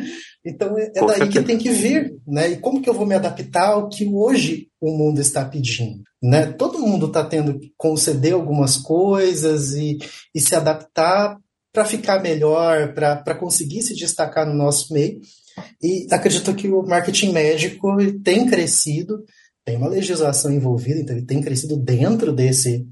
Então 0.45 0.77
é, 0.77 0.91
é 0.95 1.05
daí 1.05 1.29
que 1.29 1.43
tem 1.43 1.57
que 1.57 1.69
vir, 1.69 2.15
né? 2.25 2.51
E 2.51 2.57
como 2.57 2.81
que 2.81 2.89
eu 2.89 2.93
vou 2.93 3.05
me 3.05 3.15
adaptar 3.15 3.73
ao 3.73 3.89
que 3.89 4.07
hoje 4.07 4.67
o 4.79 4.91
mundo 4.91 5.19
está 5.19 5.43
pedindo, 5.43 6.01
né? 6.23 6.47
Todo 6.53 6.79
mundo 6.79 7.07
está 7.07 7.23
tendo 7.23 7.59
que 7.59 7.71
conceder 7.77 8.33
algumas 8.33 8.77
coisas 8.77 9.73
e, 9.73 9.97
e 10.33 10.39
se 10.39 10.55
adaptar 10.55 11.37
para 11.71 11.85
ficar 11.85 12.21
melhor, 12.21 12.93
para 12.93 13.35
conseguir 13.35 13.81
se 13.81 13.93
destacar 13.93 14.47
no 14.47 14.53
nosso 14.53 14.93
meio. 14.93 15.19
E 15.81 16.07
acredito 16.11 16.55
que 16.55 16.69
o 16.69 16.81
marketing 16.83 17.31
médico 17.31 17.95
tem 18.23 18.45
crescido, 18.45 19.23
tem 19.65 19.77
uma 19.77 19.89
legislação 19.89 20.51
envolvida, 20.51 20.99
então 20.99 21.15
ele 21.15 21.25
tem 21.25 21.41
crescido 21.41 21.77
dentro 21.77 22.33
desse 22.33 22.87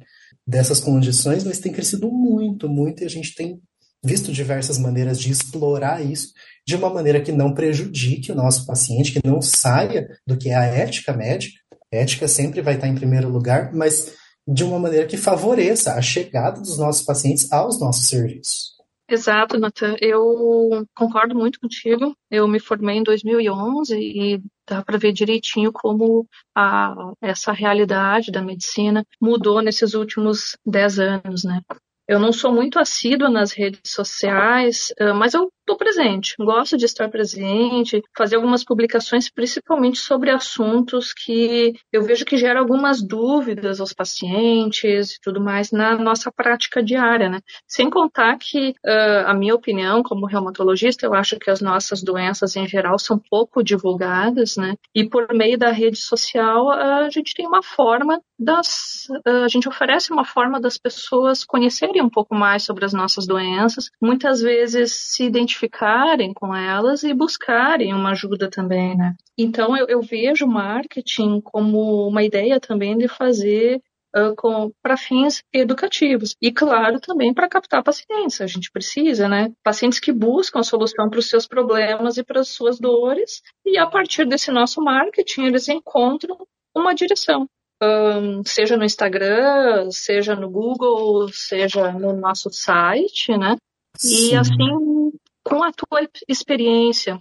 dessas 0.47 0.79
condições, 0.79 1.43
mas 1.43 1.59
tem 1.59 1.73
crescido 1.73 2.09
muito, 2.09 2.69
muito, 2.69 3.03
e 3.03 3.05
a 3.05 3.09
gente 3.09 3.35
tem 3.35 3.59
visto 4.03 4.31
diversas 4.31 4.77
maneiras 4.77 5.19
de 5.19 5.31
explorar 5.31 6.01
isso 6.01 6.31
de 6.65 6.75
uma 6.75 6.89
maneira 6.89 7.21
que 7.21 7.31
não 7.31 7.53
prejudique 7.53 8.31
o 8.31 8.35
nosso 8.35 8.65
paciente, 8.65 9.11
que 9.11 9.27
não 9.27 9.41
saia 9.41 10.07
do 10.25 10.37
que 10.37 10.49
é 10.49 10.55
a 10.55 10.63
ética 10.63 11.13
médica. 11.13 11.57
A 11.93 11.97
ética 11.97 12.27
sempre 12.27 12.61
vai 12.61 12.75
estar 12.75 12.87
em 12.87 12.95
primeiro 12.95 13.29
lugar, 13.29 13.73
mas 13.73 14.13
de 14.47 14.63
uma 14.63 14.79
maneira 14.79 15.05
que 15.05 15.17
favoreça 15.17 15.93
a 15.93 16.01
chegada 16.01 16.61
dos 16.61 16.77
nossos 16.77 17.03
pacientes 17.03 17.51
aos 17.51 17.79
nossos 17.79 18.07
serviços. 18.07 18.76
Exato, 19.09 19.57
Natan. 19.57 19.95
Eu 20.01 20.85
concordo 20.93 21.33
muito 21.33 21.59
contigo. 21.61 22.13
Eu 22.29 22.47
me 22.47 22.59
formei 22.59 22.97
em 22.97 23.03
2011 23.03 23.95
e 23.97 24.41
dá 24.67 24.83
para 24.83 24.97
ver 24.97 25.13
direitinho 25.13 25.71
como 25.71 26.27
a, 26.53 27.13
essa 27.21 27.53
realidade 27.53 28.31
da 28.31 28.41
medicina 28.41 29.05
mudou 29.21 29.61
nesses 29.61 29.93
últimos 29.93 30.57
10 30.65 30.99
anos, 30.99 31.43
né? 31.45 31.61
Eu 32.05 32.19
não 32.19 32.33
sou 32.33 32.53
muito 32.53 32.79
assídua 32.79 33.29
nas 33.29 33.51
redes 33.51 33.81
sociais, 33.85 34.93
mas 35.15 35.33
eu 35.33 35.49
estou 35.67 35.75
presente, 35.75 36.33
gosto 36.39 36.77
de 36.77 36.85
estar 36.85 37.09
presente, 37.09 38.01
fazer 38.15 38.37
algumas 38.37 38.63
publicações, 38.63 39.29
principalmente 39.29 39.99
sobre 39.99 40.31
assuntos 40.31 41.13
que 41.13 41.73
eu 41.91 42.03
vejo 42.03 42.23
que 42.23 42.37
geram 42.37 42.61
algumas 42.61 43.01
dúvidas 43.01 43.81
aos 43.81 43.91
pacientes 43.91 45.15
e 45.15 45.21
tudo 45.21 45.41
mais 45.41 45.71
na 45.71 45.97
nossa 45.97 46.31
prática 46.31 46.81
diária, 46.81 47.29
né? 47.29 47.41
Sem 47.67 47.89
contar 47.89 48.37
que, 48.37 48.69
uh, 48.69 49.27
a 49.27 49.33
minha 49.33 49.53
opinião, 49.53 50.01
como 50.01 50.25
reumatologista, 50.25 51.05
eu 51.05 51.13
acho 51.13 51.37
que 51.37 51.51
as 51.51 51.59
nossas 51.59 52.01
doenças 52.01 52.55
em 52.55 52.67
geral 52.67 52.97
são 52.97 53.19
pouco 53.29 53.61
divulgadas, 53.61 54.55
né? 54.55 54.75
E 54.95 55.03
por 55.03 55.33
meio 55.33 55.57
da 55.57 55.71
rede 55.71 55.97
social, 55.97 56.71
a 56.71 57.09
gente 57.09 57.33
tem 57.33 57.45
uma 57.45 57.61
forma 57.61 58.21
das. 58.39 59.07
Uh, 59.27 59.43
a 59.43 59.47
gente 59.49 59.67
oferece 59.67 60.13
uma 60.13 60.23
forma 60.23 60.61
das 60.61 60.77
pessoas 60.77 61.43
conhecerem 61.43 62.01
um 62.01 62.09
pouco 62.09 62.33
mais 62.33 62.63
sobre 62.63 62.85
as 62.85 62.93
nossas 62.93 63.27
doenças, 63.27 63.89
muitas 64.01 64.41
vezes 64.41 64.93
se 64.93 65.23
identificarem 65.25 65.56
identificarem 65.57 66.33
com 66.33 66.55
elas 66.55 67.03
e 67.03 67.13
buscarem 67.13 67.93
uma 67.93 68.11
ajuda 68.11 68.49
também, 68.49 68.95
né? 68.95 69.15
Então 69.37 69.75
eu, 69.75 69.87
eu 69.87 70.01
vejo 70.01 70.45
o 70.45 70.49
marketing 70.49 71.41
como 71.41 72.07
uma 72.07 72.23
ideia 72.23 72.59
também 72.59 72.97
de 72.97 73.07
fazer 73.07 73.81
uh, 74.15 74.73
para 74.81 74.97
fins 74.97 75.43
educativos 75.51 76.35
e 76.41 76.51
claro 76.51 76.99
também 76.99 77.33
para 77.33 77.49
captar 77.49 77.83
pacientes. 77.83 78.39
A 78.41 78.47
gente 78.47 78.71
precisa, 78.71 79.27
né? 79.27 79.51
Pacientes 79.63 79.99
que 79.99 80.11
buscam 80.11 80.59
a 80.59 80.63
solução 80.63 81.09
para 81.09 81.19
os 81.19 81.29
seus 81.29 81.47
problemas 81.47 82.17
e 82.17 82.23
para 82.23 82.41
as 82.41 82.49
suas 82.49 82.79
dores 82.79 83.41
e 83.65 83.77
a 83.77 83.87
partir 83.87 84.25
desse 84.25 84.51
nosso 84.51 84.81
marketing 84.81 85.45
eles 85.45 85.67
encontram 85.67 86.37
uma 86.75 86.93
direção. 86.93 87.47
Um, 87.81 88.43
seja 88.43 88.75
no 88.75 88.83
Instagram, 88.83 89.91
seja 89.91 90.35
no 90.35 90.49
Google, 90.49 91.29
seja 91.31 91.91
no 91.91 92.11
nosso 92.13 92.49
site, 92.51 93.37
né? 93.37 93.55
Sim. 93.95 94.31
E 94.31 94.35
assim 94.35 95.11
com 95.47 95.63
a 95.63 95.71
tua 95.71 96.07
experiência, 96.27 97.17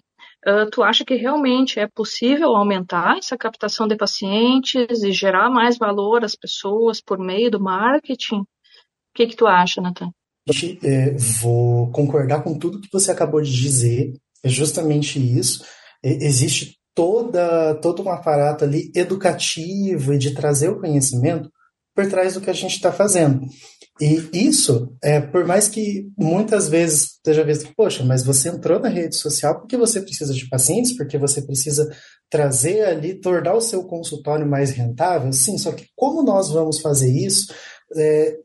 tu 0.73 0.83
acha 0.83 1.04
que 1.04 1.14
realmente 1.14 1.78
é 1.78 1.87
possível 1.87 2.56
aumentar 2.56 3.18
essa 3.18 3.37
captação 3.37 3.87
de 3.87 3.97
pacientes 3.97 5.02
e 5.02 5.12
gerar 5.12 5.49
mais 5.49 5.78
valor 5.78 6.25
às 6.25 6.35
pessoas 6.35 7.00
por 7.00 7.18
meio 7.18 7.50
do 7.50 7.61
marketing? 7.61 8.40
O 8.40 8.47
que, 9.14 9.26
que 9.28 9.37
tu 9.37 9.47
acha, 9.47 9.80
Nathan? 9.80 10.11
É, 10.83 11.16
vou 11.40 11.90
concordar 11.90 12.42
com 12.42 12.59
tudo 12.59 12.80
que 12.80 12.88
você 12.92 13.11
acabou 13.11 13.40
de 13.40 13.50
dizer. 13.50 14.12
É 14.45 14.49
justamente 14.49 15.18
isso. 15.18 15.64
É, 16.04 16.11
existe 16.25 16.76
toda, 16.95 17.75
todo 17.76 18.02
um 18.02 18.11
aparato 18.11 18.64
ali 18.64 18.90
educativo 18.95 20.14
e 20.14 20.18
de 20.18 20.35
trazer 20.35 20.68
o 20.68 20.80
conhecimento 20.80 21.50
por 21.97 22.07
trás 22.11 22.35
do 22.35 22.43
que 22.43 22.50
a 22.50 22.53
gente 22.53 22.75
está 22.75 22.93
fazendo. 22.93 23.41
E 23.99 24.29
isso, 24.35 24.95
é, 25.03 25.19
por 25.19 25.47
mais 25.47 25.69
que 25.69 26.11
muitas 26.19 26.69
vezes 26.69 27.15
esteja 27.15 27.43
visto, 27.43 27.73
poxa, 27.75 28.05
mas 28.05 28.23
você 28.23 28.50
entrou 28.50 28.79
na 28.79 28.91
rede 28.91 29.17
social 29.17 29.59
porque 29.59 29.79
você 29.79 30.03
precisa 30.03 30.35
de 30.35 30.47
pacientes, 30.50 30.95
porque 30.95 31.17
você 31.17 31.41
precisa 31.41 31.91
trazer 32.29 32.83
ali, 32.83 33.19
tornar 33.19 33.55
o 33.55 33.61
seu 33.62 33.85
consultório 33.85 34.47
mais 34.47 34.71
rentável, 34.71 35.33
sim, 35.33 35.57
só 35.57 35.73
que 35.73 35.87
como 35.97 36.23
nós 36.23 36.50
vamos 36.50 36.81
fazer 36.81 37.11
isso 37.11 37.47
é, 37.97 38.37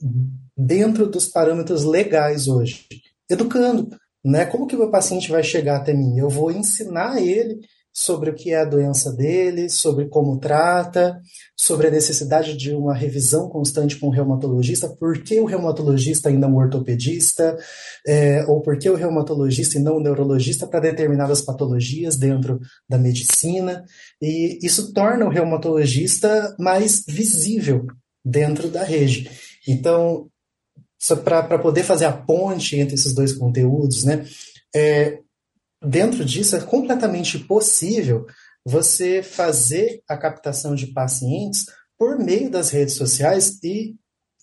dentro 0.55 1.05
dos 1.05 1.27
parâmetros 1.27 1.84
legais 1.84 2.48
hoje? 2.48 2.86
Educando, 3.29 3.89
né? 4.24 4.46
Como 4.46 4.67
que 4.67 4.75
o 4.75 4.79
meu 4.79 4.89
paciente 4.89 5.29
vai 5.29 5.43
chegar 5.43 5.77
até 5.77 5.93
mim? 5.93 6.17
Eu 6.17 6.29
vou 6.29 6.50
ensinar 6.50 7.22
ele 7.22 7.60
sobre 7.93 8.29
o 8.29 8.33
que 8.33 8.51
é 8.51 8.62
a 8.62 8.65
doença 8.65 9.12
dele, 9.12 9.69
sobre 9.69 10.07
como 10.07 10.39
trata, 10.39 11.19
sobre 11.57 11.88
a 11.88 11.91
necessidade 11.91 12.55
de 12.55 12.74
uma 12.74 12.95
revisão 12.95 13.50
constante 13.50 13.98
com 13.98 14.07
o 14.07 14.12
reumatologista, 14.12 14.88
por 14.88 15.21
que 15.21 15.39
o 15.39 15.45
reumatologista 15.45 16.31
e 16.31 16.38
não 16.38 16.53
o 16.53 16.57
ortopedista, 16.57 17.57
é, 18.07 18.45
ou 18.48 18.62
por 18.62 18.77
que 18.77 18.89
o 18.89 18.95
reumatologista 18.95 19.77
e 19.77 19.81
não 19.81 19.98
o 19.98 20.00
neurologista 20.01 20.65
para 20.65 20.79
determinadas 20.79 21.41
patologias 21.41 22.17
dentro 22.17 22.60
da 22.88 22.98
medicina. 22.98 23.83
E 24.21 24.60
isso 24.62 24.93
torna 24.93 25.25
o 25.25 25.29
reumatologista 25.29 26.55
mais 26.57 27.03
visível 27.07 27.86
dentro 28.24 28.69
da 28.69 28.83
rede. 28.83 29.29
Então, 29.67 30.27
para 31.24 31.60
poder 31.60 31.83
fazer 31.83 32.05
a 32.05 32.13
ponte 32.13 32.77
entre 32.77 32.95
esses 32.95 33.13
dois 33.13 33.33
conteúdos, 33.33 34.03
né? 34.03 34.25
É, 34.74 35.19
dentro 35.83 36.23
disso 36.23 36.55
é 36.55 36.61
completamente 36.61 37.39
possível 37.39 38.25
você 38.65 39.23
fazer 39.23 40.01
a 40.07 40.15
captação 40.17 40.75
de 40.75 40.88
pacientes 40.88 41.65
por 41.97 42.17
meio 42.19 42.50
das 42.50 42.69
redes 42.69 42.95
sociais 42.95 43.59
e 43.63 43.95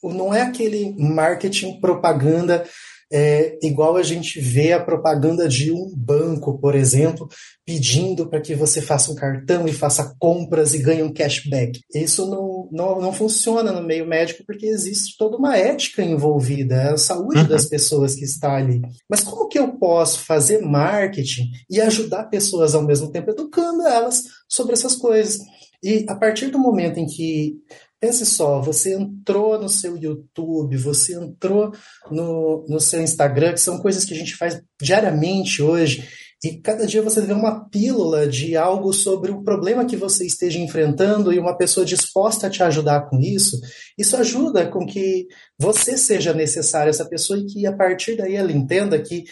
não 0.03 0.33
é 0.33 0.43
aquele 0.43 0.95
marketing 0.99 1.81
propaganda 1.81 2.65
é, 3.11 3.59
igual 3.63 3.97
a 3.97 4.03
gente 4.03 4.39
vê 4.41 4.73
a 4.73 4.83
propaganda 4.83 5.49
de 5.49 5.73
um 5.73 5.91
banco, 5.97 6.59
por 6.59 6.75
exemplo, 6.75 7.29
pedindo 7.65 8.29
para 8.29 8.41
que 8.41 8.55
você 8.55 8.81
faça 8.83 9.11
um 9.11 9.15
cartão 9.15 9.67
e 9.67 9.73
faça 9.73 10.15
compras 10.19 10.75
e 10.75 10.79
ganhe 10.79 11.03
um 11.03 11.13
cashback. 11.13 11.81
Isso 11.95 12.27
não, 12.27 12.69
não, 12.71 13.01
não 13.01 13.13
funciona 13.13 13.73
no 13.73 13.83
meio 13.83 14.07
médico 14.07 14.45
porque 14.47 14.67
existe 14.67 15.17
toda 15.19 15.37
uma 15.37 15.57
ética 15.57 16.03
envolvida, 16.03 16.75
é 16.75 16.93
a 16.93 16.99
saúde 16.99 17.41
uhum. 17.41 17.49
das 17.49 17.67
pessoas 17.67 18.15
que 18.15 18.25
está 18.25 18.57
ali. 18.57 18.81
Mas 19.09 19.23
como 19.23 19.49
que 19.49 19.59
eu 19.59 19.69
posso 19.79 20.21
fazer 20.21 20.61
marketing 20.61 21.51
e 21.71 21.81
ajudar 21.81 22.25
pessoas 22.25 22.75
ao 22.75 22.83
mesmo 22.83 23.11
tempo, 23.11 23.31
educando 23.31 23.87
elas 23.87 24.25
sobre 24.49 24.75
essas 24.75 24.97
coisas? 24.97 25.39
E 25.83 26.05
a 26.09 26.17
partir 26.17 26.49
do 26.49 26.59
momento 26.59 26.99
em 26.99 27.07
que 27.07 27.55
Pense 28.01 28.25
só, 28.27 28.61
você 28.61 28.95
entrou 28.95 29.59
no 29.61 29.69
seu 29.69 29.97
YouTube, 29.97 30.77
você 30.77 31.15
entrou 31.15 31.73
no, 32.11 32.65
no 32.69 32.81
seu 32.81 33.03
Instagram, 33.03 33.55
que 33.55 33.61
são 33.61 33.81
coisas 33.81 34.05
que 34.05 34.15
a 34.15 34.17
gente 34.17 34.37
faz 34.37 34.63
diariamente 34.81 35.61
hoje, 35.61 36.09
e 36.45 36.57
cada 36.61 36.87
dia 36.87 37.03
você 37.03 37.21
vê 37.21 37.33
uma 37.33 37.69
pílula 37.69 38.29
de 38.29 38.57
algo 38.57 38.93
sobre 38.93 39.33
o 39.33 39.43
problema 39.43 39.85
que 39.85 39.97
você 39.97 40.25
esteja 40.25 40.61
enfrentando 40.61 41.33
e 41.33 41.39
uma 41.39 41.57
pessoa 41.57 41.85
disposta 41.85 42.47
a 42.47 42.51
te 42.51 42.63
ajudar 42.63 43.09
com 43.09 43.19
isso. 43.19 43.61
Isso 43.99 44.17
ajuda 44.17 44.69
com 44.69 44.87
que 44.87 45.27
você 45.59 45.99
seja 45.99 46.33
necessário 46.33 46.91
essa 46.91 47.05
pessoa 47.05 47.41
e 47.41 47.47
que 47.47 47.67
a 47.67 47.77
partir 47.77 48.17
daí 48.17 48.37
ela 48.37 48.53
entenda 48.53 48.97
que, 49.01 49.25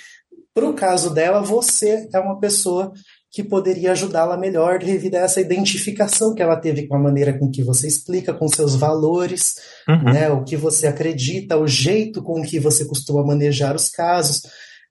para 0.53 0.69
o 0.69 0.75
caso 0.75 1.15
dela, 1.15 1.41
você 1.41 2.09
é 2.13 2.19
uma 2.19 2.41
pessoa 2.41 2.93
que 3.31 3.43
poderia 3.43 3.93
ajudá-la 3.93 4.37
melhor 4.37 4.79
devido 4.79 5.17
a 5.17 5.21
essa 5.21 5.41
identificação 5.41 6.35
que 6.35 6.43
ela 6.43 6.57
teve 6.57 6.87
com 6.87 6.97
a 6.97 6.99
maneira 6.99 7.39
com 7.39 7.51
que 7.51 7.63
você 7.63 7.87
explica, 7.87 8.33
com 8.33 8.49
seus 8.49 8.75
valores, 8.75 9.57
uhum. 9.89 10.05
né, 10.05 10.31
o 10.31 10.45
que 10.45 10.57
você 10.57 10.87
acredita, 10.87 11.59
o 11.59 11.67
jeito 11.67 12.23
com 12.23 12.43
que 12.43 12.59
você 12.59 12.85
costuma 12.87 13.25
manejar 13.25 13.75
os 13.77 13.89
casos. 13.89 14.43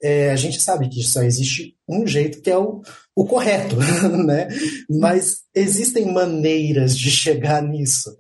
É, 0.04 0.30
a 0.30 0.36
gente 0.36 0.62
sabe 0.62 0.90
que 0.90 1.02
só 1.02 1.24
existe 1.24 1.76
um 1.88 2.06
jeito 2.06 2.42
que 2.42 2.52
é 2.52 2.58
o, 2.58 2.82
o 3.16 3.26
correto, 3.26 3.78
né? 4.26 4.48
Mas 4.90 5.38
existem 5.56 6.12
maneiras 6.12 6.98
de 6.98 7.10
chegar 7.10 7.64
nisso. 7.64 8.16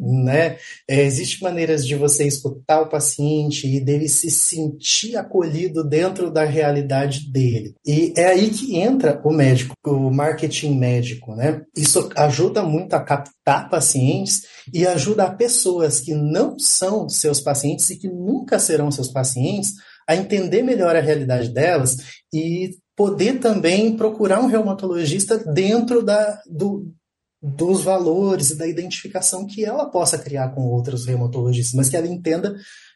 Né? 0.00 0.56
É, 0.88 1.02
Existem 1.02 1.40
maneiras 1.42 1.86
de 1.86 1.94
você 1.94 2.26
escutar 2.26 2.80
o 2.80 2.88
paciente 2.88 3.66
e 3.66 3.80
dele 3.80 4.08
se 4.08 4.30
sentir 4.30 5.16
acolhido 5.16 5.84
dentro 5.84 6.30
da 6.30 6.44
realidade 6.44 7.30
dele. 7.30 7.74
E 7.86 8.12
é 8.16 8.26
aí 8.26 8.50
que 8.50 8.76
entra 8.76 9.20
o 9.24 9.32
médico, 9.32 9.74
o 9.86 10.10
marketing 10.10 10.78
médico, 10.78 11.34
né? 11.34 11.62
Isso 11.76 12.08
ajuda 12.16 12.62
muito 12.62 12.94
a 12.94 13.00
captar 13.00 13.68
pacientes 13.68 14.42
e 14.72 14.86
ajuda 14.86 15.30
pessoas 15.30 16.00
que 16.00 16.14
não 16.14 16.58
são 16.58 17.08
seus 17.08 17.40
pacientes 17.40 17.90
e 17.90 17.96
que 17.96 18.08
nunca 18.08 18.58
serão 18.58 18.90
seus 18.90 19.08
pacientes 19.08 19.72
a 20.08 20.16
entender 20.16 20.62
melhor 20.62 20.96
a 20.96 21.00
realidade 21.00 21.50
delas 21.50 21.96
e 22.32 22.70
poder 22.96 23.38
também 23.38 23.96
procurar 23.96 24.40
um 24.40 24.46
reumatologista 24.46 25.38
dentro 25.38 26.02
da, 26.02 26.40
do, 26.46 26.92
dos 27.42 27.82
valores 27.82 28.50
e 28.50 28.58
da 28.58 28.66
identificação 28.66 29.46
que 29.46 29.64
ela 29.64 29.86
possa 29.86 30.18
criar 30.18 30.50
com 30.50 30.62
outros 30.62 31.06
reumatologistas, 31.06 31.74
mas 31.74 31.88
que 31.88 31.96
ela 31.96 32.06
entenda 32.06 32.54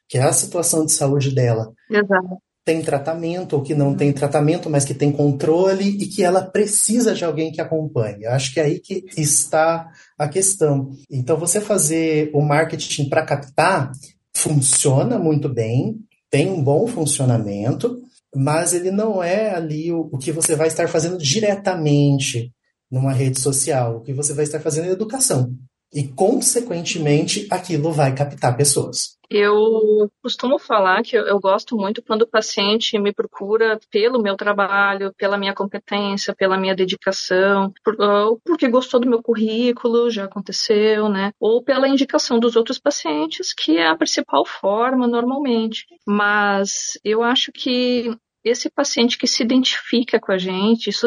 que 0.08 0.18
é 0.18 0.22
a 0.22 0.32
situação 0.32 0.84
de 0.84 0.92
saúde 0.92 1.34
dela 1.34 1.72
Exato. 1.90 2.36
tem 2.64 2.82
tratamento 2.82 3.54
ou 3.56 3.62
que 3.62 3.74
não 3.74 3.94
tem 3.94 4.12
tratamento, 4.12 4.68
mas 4.68 4.84
que 4.84 4.92
tem 4.92 5.10
controle 5.10 5.88
e 5.88 6.06
que 6.06 6.22
ela 6.22 6.42
precisa 6.42 7.14
de 7.14 7.24
alguém 7.24 7.50
que 7.50 7.60
acompanhe. 7.60 8.24
Eu 8.24 8.32
acho 8.32 8.52
que 8.52 8.60
é 8.60 8.64
aí 8.64 8.80
que 8.80 9.06
está 9.16 9.90
a 10.18 10.28
questão. 10.28 10.90
Então, 11.10 11.38
você 11.38 11.58
fazer 11.60 12.30
o 12.34 12.42
marketing 12.42 13.08
para 13.08 13.24
captar 13.24 13.92
funciona 14.36 15.18
muito 15.18 15.48
bem, 15.48 15.96
tem 16.30 16.50
um 16.50 16.62
bom 16.62 16.86
funcionamento, 16.86 18.02
mas 18.34 18.74
ele 18.74 18.90
não 18.90 19.22
é 19.22 19.54
ali 19.54 19.90
o, 19.90 20.10
o 20.12 20.18
que 20.18 20.32
você 20.32 20.54
vai 20.54 20.68
estar 20.68 20.88
fazendo 20.88 21.16
diretamente 21.16 22.52
numa 22.90 23.12
rede 23.12 23.40
social. 23.40 23.96
O 23.96 24.00
que 24.00 24.12
você 24.12 24.32
vai 24.34 24.44
estar 24.44 24.60
fazendo 24.60 24.88
é 24.88 24.92
educação. 24.92 25.54
E, 25.92 26.08
consequentemente, 26.08 27.46
aquilo 27.50 27.92
vai 27.92 28.12
captar 28.12 28.56
pessoas. 28.56 29.14
Eu 29.30 30.10
costumo 30.22 30.58
falar 30.58 31.02
que 31.02 31.16
eu, 31.16 31.24
eu, 31.26 31.40
gosto 31.40 31.76
muito 31.76 32.02
quando 32.02 32.22
o 32.22 32.28
paciente 32.28 32.98
me 32.98 33.12
procura 33.12 33.78
pelo 33.90 34.20
meu 34.20 34.36
trabalho, 34.36 35.14
pela 35.16 35.38
minha 35.38 35.54
competência, 35.54 36.34
pela 36.34 36.58
minha 36.58 36.74
dedicação, 36.74 37.72
por, 37.82 37.98
ou 38.00 38.40
porque 38.44 38.68
gostou 38.68 39.00
do 39.00 39.08
meu 39.08 39.22
currículo, 39.22 40.10
já 40.10 40.24
aconteceu, 40.24 41.08
né? 41.08 41.32
Ou 41.40 41.62
pela 41.62 41.88
indicação 41.88 42.38
dos 42.38 42.54
outros 42.54 42.78
pacientes, 42.78 43.54
que 43.54 43.78
é 43.78 43.88
a 43.88 43.96
principal 43.96 44.44
forma 44.44 45.06
normalmente. 45.06 45.86
Mas 46.06 46.98
eu 47.02 47.22
acho 47.22 47.50
que 47.50 48.14
esse 48.44 48.68
paciente 48.70 49.16
que 49.16 49.26
se 49.26 49.42
identifica 49.42 50.20
com 50.20 50.30
a 50.30 50.38
gente, 50.38 50.90
isso 50.90 51.06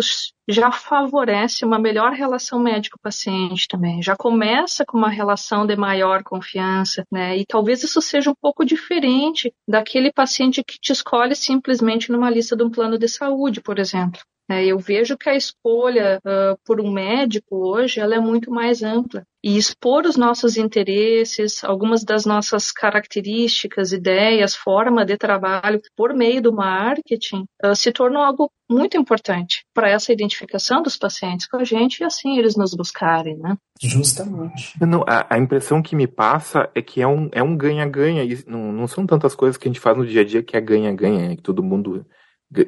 já 0.49 0.71
favorece 0.71 1.63
uma 1.63 1.77
melhor 1.77 2.13
relação 2.13 2.59
médico-paciente 2.59 3.67
também. 3.67 4.01
Já 4.01 4.15
começa 4.15 4.83
com 4.85 4.97
uma 4.97 5.09
relação 5.09 5.65
de 5.65 5.75
maior 5.75 6.23
confiança, 6.23 7.03
né? 7.11 7.37
E 7.37 7.45
talvez 7.45 7.83
isso 7.83 8.01
seja 8.01 8.31
um 8.31 8.35
pouco 8.41 8.65
diferente 8.65 9.53
daquele 9.67 10.11
paciente 10.11 10.63
que 10.63 10.79
te 10.79 10.91
escolhe 10.91 11.35
simplesmente 11.35 12.11
numa 12.11 12.29
lista 12.29 12.55
de 12.55 12.63
um 12.63 12.71
plano 12.71 12.97
de 12.97 13.07
saúde, 13.07 13.61
por 13.61 13.77
exemplo. 13.77 14.19
É, 14.49 14.65
eu 14.65 14.79
vejo 14.79 15.17
que 15.17 15.29
a 15.29 15.35
escolha 15.35 16.19
uh, 16.25 16.57
por 16.65 16.79
um 16.79 16.89
médico 16.89 17.57
hoje 17.57 17.99
ela 17.99 18.15
é 18.15 18.19
muito 18.19 18.49
mais 18.49 18.81
ampla 18.81 19.25
e 19.47 19.55
expor 19.57 20.05
os 20.05 20.17
nossos 20.17 20.57
interesses, 20.57 21.63
algumas 21.63 22.03
das 22.03 22.25
nossas 22.25 22.69
características, 22.69 23.93
ideias, 23.93 24.53
forma 24.53 25.05
de 25.05 25.15
trabalho 25.15 25.79
por 25.95 26.13
meio 26.13 26.41
do 26.41 26.51
marketing 26.51 27.45
uh, 27.63 27.73
se 27.73 27.93
tornou 27.93 28.21
algo 28.21 28.51
muito 28.69 28.97
importante 28.97 29.63
para 29.73 29.89
essa 29.89 30.11
identificação 30.11 30.81
dos 30.81 30.97
pacientes 30.97 31.47
com 31.47 31.55
a 31.55 31.63
gente 31.63 32.01
e 32.01 32.03
assim 32.03 32.37
eles 32.37 32.57
nos 32.57 32.73
buscarem, 32.73 33.37
né? 33.37 33.55
Justamente. 33.81 34.73
Não, 34.81 35.05
a, 35.07 35.25
a 35.29 35.39
impressão 35.39 35.81
que 35.81 35.95
me 35.95 36.07
passa 36.07 36.69
é 36.75 36.81
que 36.81 37.01
é 37.01 37.07
um 37.07 37.29
é 37.31 37.41
um 37.41 37.55
ganha-ganha. 37.55 38.23
Não, 38.45 38.73
não 38.73 38.85
são 38.85 39.07
tantas 39.07 39.33
coisas 39.33 39.55
que 39.55 39.69
a 39.69 39.71
gente 39.71 39.79
faz 39.79 39.95
no 39.95 40.05
dia 40.05 40.23
a 40.23 40.25
dia 40.25 40.43
que 40.43 40.57
é 40.57 40.59
ganha-ganha, 40.59 41.37
que 41.37 41.41
todo 41.41 41.63
mundo 41.63 42.05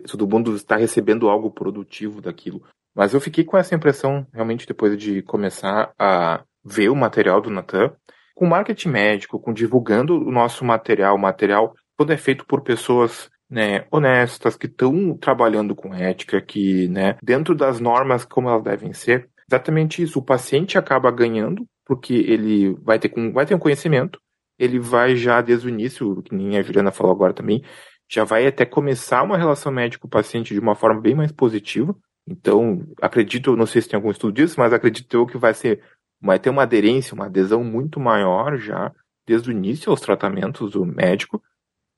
todo 0.09 0.29
mundo 0.29 0.55
está 0.55 0.77
recebendo 0.77 1.27
algo 1.27 1.51
produtivo 1.51 2.21
daquilo. 2.21 2.63
Mas 2.95 3.13
eu 3.13 3.19
fiquei 3.19 3.43
com 3.43 3.57
essa 3.57 3.75
impressão 3.75 4.25
realmente 4.33 4.65
depois 4.65 4.97
de 4.97 5.21
começar 5.23 5.91
a 5.99 6.41
ver 6.69 6.89
o 6.89 6.95
material 6.95 7.41
do 7.41 7.49
Natan, 7.49 7.91
com 8.36 8.45
marketing 8.45 8.89
médico, 8.89 9.39
com 9.39 9.53
divulgando 9.53 10.15
o 10.15 10.32
nosso 10.32 10.63
material, 10.63 11.15
o 11.15 11.19
material 11.19 11.73
quando 11.97 12.13
é 12.13 12.17
feito 12.17 12.45
por 12.45 12.62
pessoas 12.62 13.29
né, 13.49 13.86
honestas, 13.91 14.55
que 14.55 14.67
estão 14.67 15.17
trabalhando 15.17 15.75
com 15.75 15.93
ética, 15.93 16.39
que, 16.39 16.88
né, 16.88 17.17
dentro 17.21 17.55
das 17.55 17.79
normas 17.79 18.23
como 18.23 18.47
elas 18.47 18.63
devem 18.63 18.93
ser, 18.93 19.27
exatamente 19.49 20.01
isso. 20.01 20.19
O 20.19 20.23
paciente 20.23 20.77
acaba 20.77 21.12
ganhando, 21.12 21.65
porque 21.86 22.13
ele 22.13 22.75
vai 22.84 22.99
ter, 22.99 23.12
vai 23.34 23.45
ter 23.45 23.55
um 23.55 23.60
conhecimento, 23.60 24.19
ele 24.58 24.79
vai 24.79 25.15
já 25.15 25.41
desde 25.41 25.67
o 25.67 25.69
início, 25.69 26.21
que 26.21 26.36
nem 26.36 26.58
a 26.58 26.62
Juliana 26.62 26.91
falou 26.91 27.12
agora 27.12 27.34
também, 27.34 27.63
já 28.08 28.23
vai 28.23 28.45
até 28.45 28.65
começar 28.65 29.23
uma 29.23 29.38
relação 29.38 29.71
médico-paciente 29.71 30.53
de 30.53 30.60
uma 30.60 30.75
forma 30.75 31.01
bem 31.01 31.15
mais 31.15 31.32
positiva. 31.32 31.95
Então, 32.27 32.86
acredito, 33.01 33.55
não 33.55 33.65
sei 33.65 33.82
se 33.82 33.89
tem 33.89 33.97
algum 33.97 34.12
estudo 34.12 34.34
disso, 34.34 34.55
mas 34.58 34.73
acredito 34.73 35.15
eu 35.15 35.25
que 35.25 35.38
vai 35.38 35.53
ser, 35.53 35.82
vai 36.21 36.39
ter 36.39 36.49
uma 36.49 36.63
aderência, 36.63 37.13
uma 37.13 37.25
adesão 37.25 37.63
muito 37.63 37.99
maior 37.99 38.58
já 38.58 38.91
desde 39.25 39.49
o 39.49 39.51
início 39.51 39.89
aos 39.91 40.01
tratamentos 40.01 40.71
do 40.71 40.86
médico. 40.86 41.41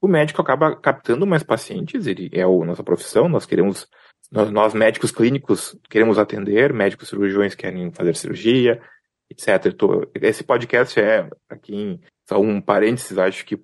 O 0.01 0.07
médico 0.07 0.41
acaba 0.41 0.75
captando 0.75 1.25
mais 1.25 1.43
pacientes, 1.43 2.07
ele 2.07 2.29
é 2.33 2.41
a 2.41 2.47
nossa 2.47 2.83
profissão, 2.83 3.29
nós 3.29 3.45
queremos, 3.45 3.87
nós, 4.31 4.51
nós 4.51 4.73
médicos 4.73 5.11
clínicos 5.11 5.77
queremos 5.89 6.17
atender, 6.17 6.73
médicos 6.73 7.09
cirurgiões 7.09 7.55
querem 7.55 7.91
fazer 7.91 8.15
cirurgia, 8.15 8.81
etc. 9.29 9.73
Esse 10.15 10.43
podcast 10.43 10.99
é 10.99 11.29
para 11.47 11.57
quem 11.57 12.01
só 12.27 12.39
um 12.39 12.59
parênteses, 12.61 13.17
acho 13.17 13.45
que 13.45 13.57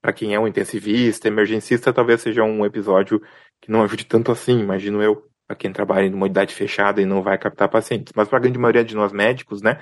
para 0.00 0.12
quem 0.12 0.34
é 0.34 0.40
um 0.40 0.46
intensivista, 0.46 1.28
emergencista, 1.28 1.92
talvez 1.92 2.20
seja 2.20 2.42
um 2.42 2.64
episódio 2.64 3.20
que 3.60 3.70
não 3.70 3.82
ajude 3.82 4.06
tanto 4.06 4.30
assim, 4.30 4.60
imagino 4.60 5.02
eu, 5.02 5.31
para 5.52 5.56
quem 5.56 5.72
trabalha 5.72 6.06
em 6.06 6.14
uma 6.14 6.26
idade 6.26 6.54
fechada 6.54 7.00
e 7.00 7.06
não 7.06 7.22
vai 7.22 7.36
captar 7.36 7.68
pacientes. 7.68 8.12
Mas 8.16 8.28
para 8.28 8.38
a 8.38 8.40
grande 8.40 8.58
maioria 8.58 8.84
de 8.84 8.94
nós 8.94 9.12
médicos, 9.12 9.60
né, 9.60 9.78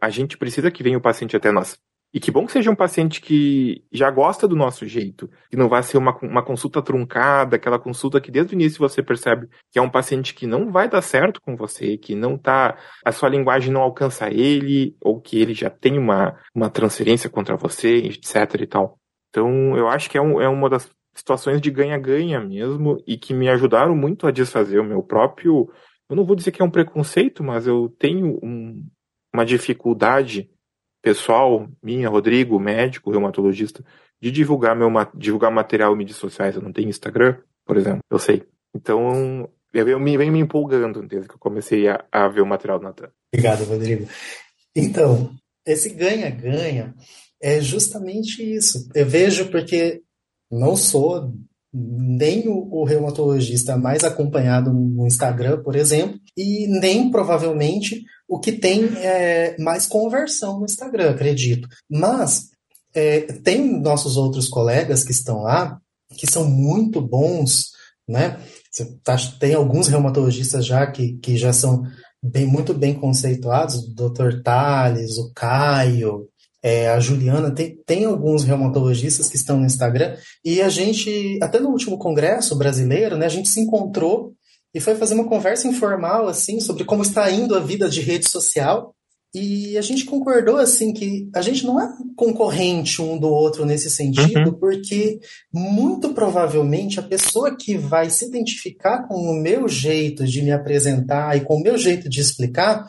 a 0.00 0.08
gente 0.08 0.38
precisa 0.38 0.70
que 0.70 0.82
venha 0.82 0.96
o 0.96 1.02
paciente 1.02 1.36
até 1.36 1.50
nós. 1.50 1.76
E 2.14 2.18
que 2.18 2.30
bom 2.30 2.46
que 2.46 2.52
seja 2.52 2.70
um 2.70 2.76
paciente 2.76 3.20
que 3.20 3.84
já 3.92 4.10
gosta 4.10 4.48
do 4.48 4.56
nosso 4.56 4.86
jeito, 4.86 5.28
que 5.50 5.58
não 5.58 5.68
vai 5.68 5.82
ser 5.82 5.98
uma, 5.98 6.16
uma 6.22 6.42
consulta 6.42 6.80
truncada, 6.80 7.56
aquela 7.56 7.78
consulta 7.78 8.18
que 8.18 8.30
desde 8.30 8.54
o 8.54 8.56
início 8.56 8.78
você 8.78 9.02
percebe 9.02 9.46
que 9.70 9.78
é 9.78 9.82
um 9.82 9.90
paciente 9.90 10.32
que 10.32 10.46
não 10.46 10.72
vai 10.72 10.88
dar 10.88 11.02
certo 11.02 11.38
com 11.42 11.54
você, 11.54 11.98
que 11.98 12.14
não 12.14 12.38
tá, 12.38 12.78
a 13.04 13.12
sua 13.12 13.28
linguagem 13.28 13.70
não 13.70 13.82
alcança 13.82 14.30
ele, 14.30 14.96
ou 15.02 15.20
que 15.20 15.38
ele 15.38 15.52
já 15.52 15.68
tem 15.68 15.98
uma, 15.98 16.34
uma 16.54 16.70
transferência 16.70 17.28
contra 17.28 17.58
você, 17.58 17.96
etc 17.96 18.54
e 18.58 18.66
tal. 18.66 18.98
Então, 19.28 19.76
eu 19.76 19.86
acho 19.88 20.08
que 20.08 20.16
é, 20.16 20.22
um, 20.22 20.40
é 20.40 20.48
uma 20.48 20.70
das 20.70 20.88
situações 21.18 21.60
de 21.60 21.70
ganha-ganha 21.70 22.40
mesmo, 22.40 23.02
e 23.06 23.16
que 23.16 23.34
me 23.34 23.48
ajudaram 23.48 23.94
muito 23.96 24.26
a 24.26 24.30
desfazer 24.30 24.78
o 24.78 24.84
meu 24.84 25.02
próprio, 25.02 25.68
eu 26.08 26.16
não 26.16 26.24
vou 26.24 26.36
dizer 26.36 26.52
que 26.52 26.62
é 26.62 26.64
um 26.64 26.70
preconceito, 26.70 27.42
mas 27.42 27.66
eu 27.66 27.94
tenho 27.98 28.38
um, 28.42 28.86
uma 29.34 29.44
dificuldade 29.44 30.48
pessoal, 31.02 31.68
minha, 31.82 32.08
Rodrigo, 32.08 32.58
médico, 32.58 33.10
reumatologista, 33.10 33.84
de 34.20 34.30
divulgar 34.30 34.74
meu 34.74 34.90
divulgar 35.14 35.50
material 35.50 35.94
em 35.94 35.98
mídias 35.98 36.18
sociais. 36.18 36.56
Eu 36.56 36.62
não 36.62 36.72
tenho 36.72 36.88
Instagram, 36.88 37.36
por 37.64 37.76
exemplo, 37.76 38.00
eu 38.10 38.18
sei. 38.18 38.44
Então, 38.74 39.48
eu 39.72 40.00
me, 40.00 40.16
venho 40.16 40.32
me 40.32 40.40
empolgando 40.40 41.06
desde 41.06 41.28
que 41.28 41.34
eu 41.34 41.38
comecei 41.38 41.88
a, 41.88 42.04
a 42.10 42.28
ver 42.28 42.40
o 42.40 42.46
material 42.46 42.78
do 42.78 42.84
Natan. 42.84 43.10
Obrigado, 43.32 43.64
Rodrigo. 43.64 44.08
Então, 44.74 45.30
esse 45.66 45.90
ganha-ganha 45.90 46.94
é 47.40 47.60
justamente 47.60 48.42
isso. 48.42 48.88
Eu 48.94 49.06
vejo 49.06 49.50
porque 49.50 50.02
não 50.50 50.76
sou 50.76 51.32
nem 51.72 52.48
o, 52.48 52.66
o, 52.70 52.84
reumatologista 52.84 53.76
mais 53.76 54.02
acompanhado 54.02 54.72
no 54.72 55.06
Instagram, 55.06 55.62
por 55.62 55.76
exemplo, 55.76 56.18
e 56.36 56.66
nem 56.66 57.10
provavelmente 57.10 58.04
o 58.26 58.38
que 58.38 58.52
tem 58.52 58.84
é, 58.96 59.56
mais 59.58 59.86
conversão 59.86 60.58
no 60.58 60.64
Instagram, 60.64 61.10
acredito. 61.10 61.68
Mas 61.88 62.48
é, 62.94 63.20
tem 63.20 63.80
nossos 63.80 64.16
outros 64.16 64.48
colegas 64.48 65.04
que 65.04 65.12
estão 65.12 65.42
lá 65.42 65.78
que 66.16 66.26
são 66.26 66.48
muito 66.48 67.00
bons, 67.00 67.72
né? 68.08 68.40
Tá, 69.04 69.16
tem 69.38 69.54
alguns 69.54 69.88
reumatologistas 69.88 70.64
já 70.64 70.86
que, 70.86 71.18
que 71.18 71.36
já 71.36 71.52
são 71.52 71.82
bem, 72.22 72.46
muito 72.46 72.72
bem 72.72 72.94
conceituados, 72.94 73.76
o 73.76 73.94
Dr. 73.94 74.42
Tales, 74.42 75.18
o 75.18 75.32
Caio, 75.34 76.28
é, 76.62 76.88
a 76.88 76.98
Juliana, 76.98 77.50
tem, 77.50 77.78
tem 77.86 78.04
alguns 78.04 78.44
reumatologistas 78.44 79.28
que 79.28 79.36
estão 79.36 79.58
no 79.58 79.66
Instagram, 79.66 80.16
e 80.44 80.60
a 80.60 80.68
gente, 80.68 81.38
até 81.42 81.60
no 81.60 81.70
último 81.70 81.98
congresso 81.98 82.56
brasileiro, 82.56 83.16
né, 83.16 83.26
a 83.26 83.30
gente 83.30 83.48
se 83.48 83.60
encontrou 83.60 84.34
e 84.74 84.80
foi 84.80 84.94
fazer 84.94 85.14
uma 85.14 85.28
conversa 85.28 85.66
informal, 85.66 86.28
assim, 86.28 86.60
sobre 86.60 86.84
como 86.84 87.02
está 87.02 87.30
indo 87.30 87.54
a 87.54 87.60
vida 87.60 87.88
de 87.88 88.00
rede 88.00 88.28
social, 88.28 88.94
e 89.34 89.76
a 89.76 89.82
gente 89.82 90.06
concordou, 90.06 90.56
assim, 90.56 90.92
que 90.92 91.28
a 91.34 91.42
gente 91.42 91.64
não 91.66 91.78
é 91.80 91.92
concorrente 92.16 93.02
um 93.02 93.18
do 93.18 93.28
outro 93.28 93.66
nesse 93.66 93.90
sentido, 93.90 94.50
uhum. 94.50 94.54
porque 94.54 95.20
muito 95.52 96.14
provavelmente 96.14 96.98
a 96.98 97.02
pessoa 97.02 97.54
que 97.54 97.76
vai 97.76 98.08
se 98.08 98.24
identificar 98.24 99.06
com 99.06 99.14
o 99.14 99.34
meu 99.34 99.68
jeito 99.68 100.24
de 100.24 100.40
me 100.40 100.50
apresentar 100.50 101.36
e 101.36 101.42
com 101.42 101.56
o 101.56 101.62
meu 101.62 101.76
jeito 101.76 102.08
de 102.08 102.20
explicar, 102.20 102.88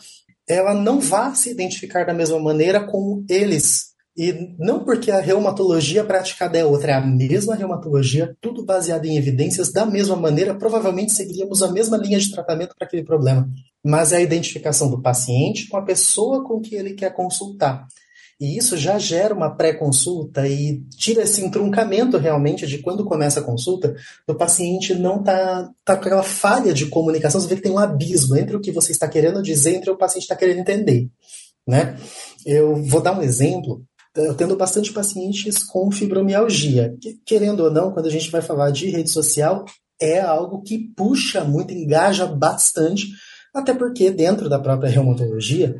ela 0.49 0.73
não 0.73 0.99
vá 0.99 1.33
se 1.35 1.51
identificar 1.51 2.05
da 2.05 2.13
mesma 2.13 2.39
maneira 2.39 2.83
com 2.83 3.23
eles. 3.29 3.89
E 4.17 4.55
não 4.57 4.83
porque 4.83 5.11
a 5.11 5.21
reumatologia 5.21 6.03
praticada 6.03 6.57
é 6.57 6.65
outra, 6.65 6.91
é 6.91 6.95
a 6.95 7.05
mesma 7.05 7.55
reumatologia, 7.55 8.35
tudo 8.41 8.65
baseado 8.65 9.05
em 9.05 9.15
evidências, 9.15 9.71
da 9.71 9.85
mesma 9.85 10.15
maneira, 10.15 10.55
provavelmente 10.55 11.13
seguiríamos 11.13 11.61
a 11.61 11.71
mesma 11.71 11.95
linha 11.95 12.19
de 12.19 12.29
tratamento 12.31 12.75
para 12.77 12.85
aquele 12.85 13.03
problema. 13.03 13.47
Mas 13.81 14.11
é 14.11 14.17
a 14.17 14.21
identificação 14.21 14.89
do 14.89 15.01
paciente 15.01 15.69
com 15.69 15.77
a 15.77 15.85
pessoa 15.85 16.43
com 16.43 16.59
que 16.59 16.75
ele 16.75 16.95
quer 16.95 17.13
consultar. 17.13 17.87
E 18.39 18.57
isso 18.57 18.77
já 18.77 18.97
gera 18.97 19.35
uma 19.35 19.49
pré-consulta 19.49 20.47
e 20.47 20.81
tira 20.97 21.23
esse 21.23 21.43
entroncamento 21.43 22.17
realmente 22.17 22.65
de 22.65 22.77
quando 22.77 23.03
começa 23.03 23.41
a 23.41 23.43
consulta, 23.43 23.93
do 24.25 24.33
paciente 24.33 24.95
não 24.95 25.21
tá, 25.21 25.69
tá 25.83 25.97
com 25.97 26.03
aquela 26.03 26.23
falha 26.23 26.73
de 26.73 26.85
comunicação, 26.85 27.41
você 27.41 27.47
vê 27.47 27.55
que 27.57 27.63
tem 27.63 27.71
um 27.71 27.77
abismo 27.77 28.37
entre 28.37 28.55
o 28.55 28.61
que 28.61 28.71
você 28.71 28.93
está 28.93 29.09
querendo 29.09 29.41
dizer 29.41 29.73
e 29.73 29.75
entre 29.75 29.91
o 29.91 29.97
paciente 29.97 30.23
está 30.23 30.37
querendo 30.37 30.59
entender. 30.59 31.09
Né? 31.67 31.97
Eu 32.45 32.81
vou 32.83 33.01
dar 33.01 33.17
um 33.17 33.21
exemplo. 33.21 33.83
Eu 34.15 34.33
tendo 34.33 34.55
bastante 34.55 34.93
pacientes 34.93 35.61
com 35.61 35.91
fibromialgia. 35.91 36.95
Querendo 37.25 37.65
ou 37.65 37.71
não, 37.71 37.91
quando 37.91 38.05
a 38.05 38.11
gente 38.11 38.31
vai 38.31 38.41
falar 38.41 38.71
de 38.71 38.89
rede 38.89 39.09
social, 39.09 39.65
é 40.01 40.19
algo 40.19 40.61
que 40.61 40.79
puxa 40.95 41.43
muito, 41.43 41.73
engaja 41.73 42.25
bastante, 42.25 43.07
até 43.53 43.73
porque 43.73 44.09
dentro 44.09 44.47
da 44.47 44.57
própria 44.57 44.89
reumatologia, 44.89 45.75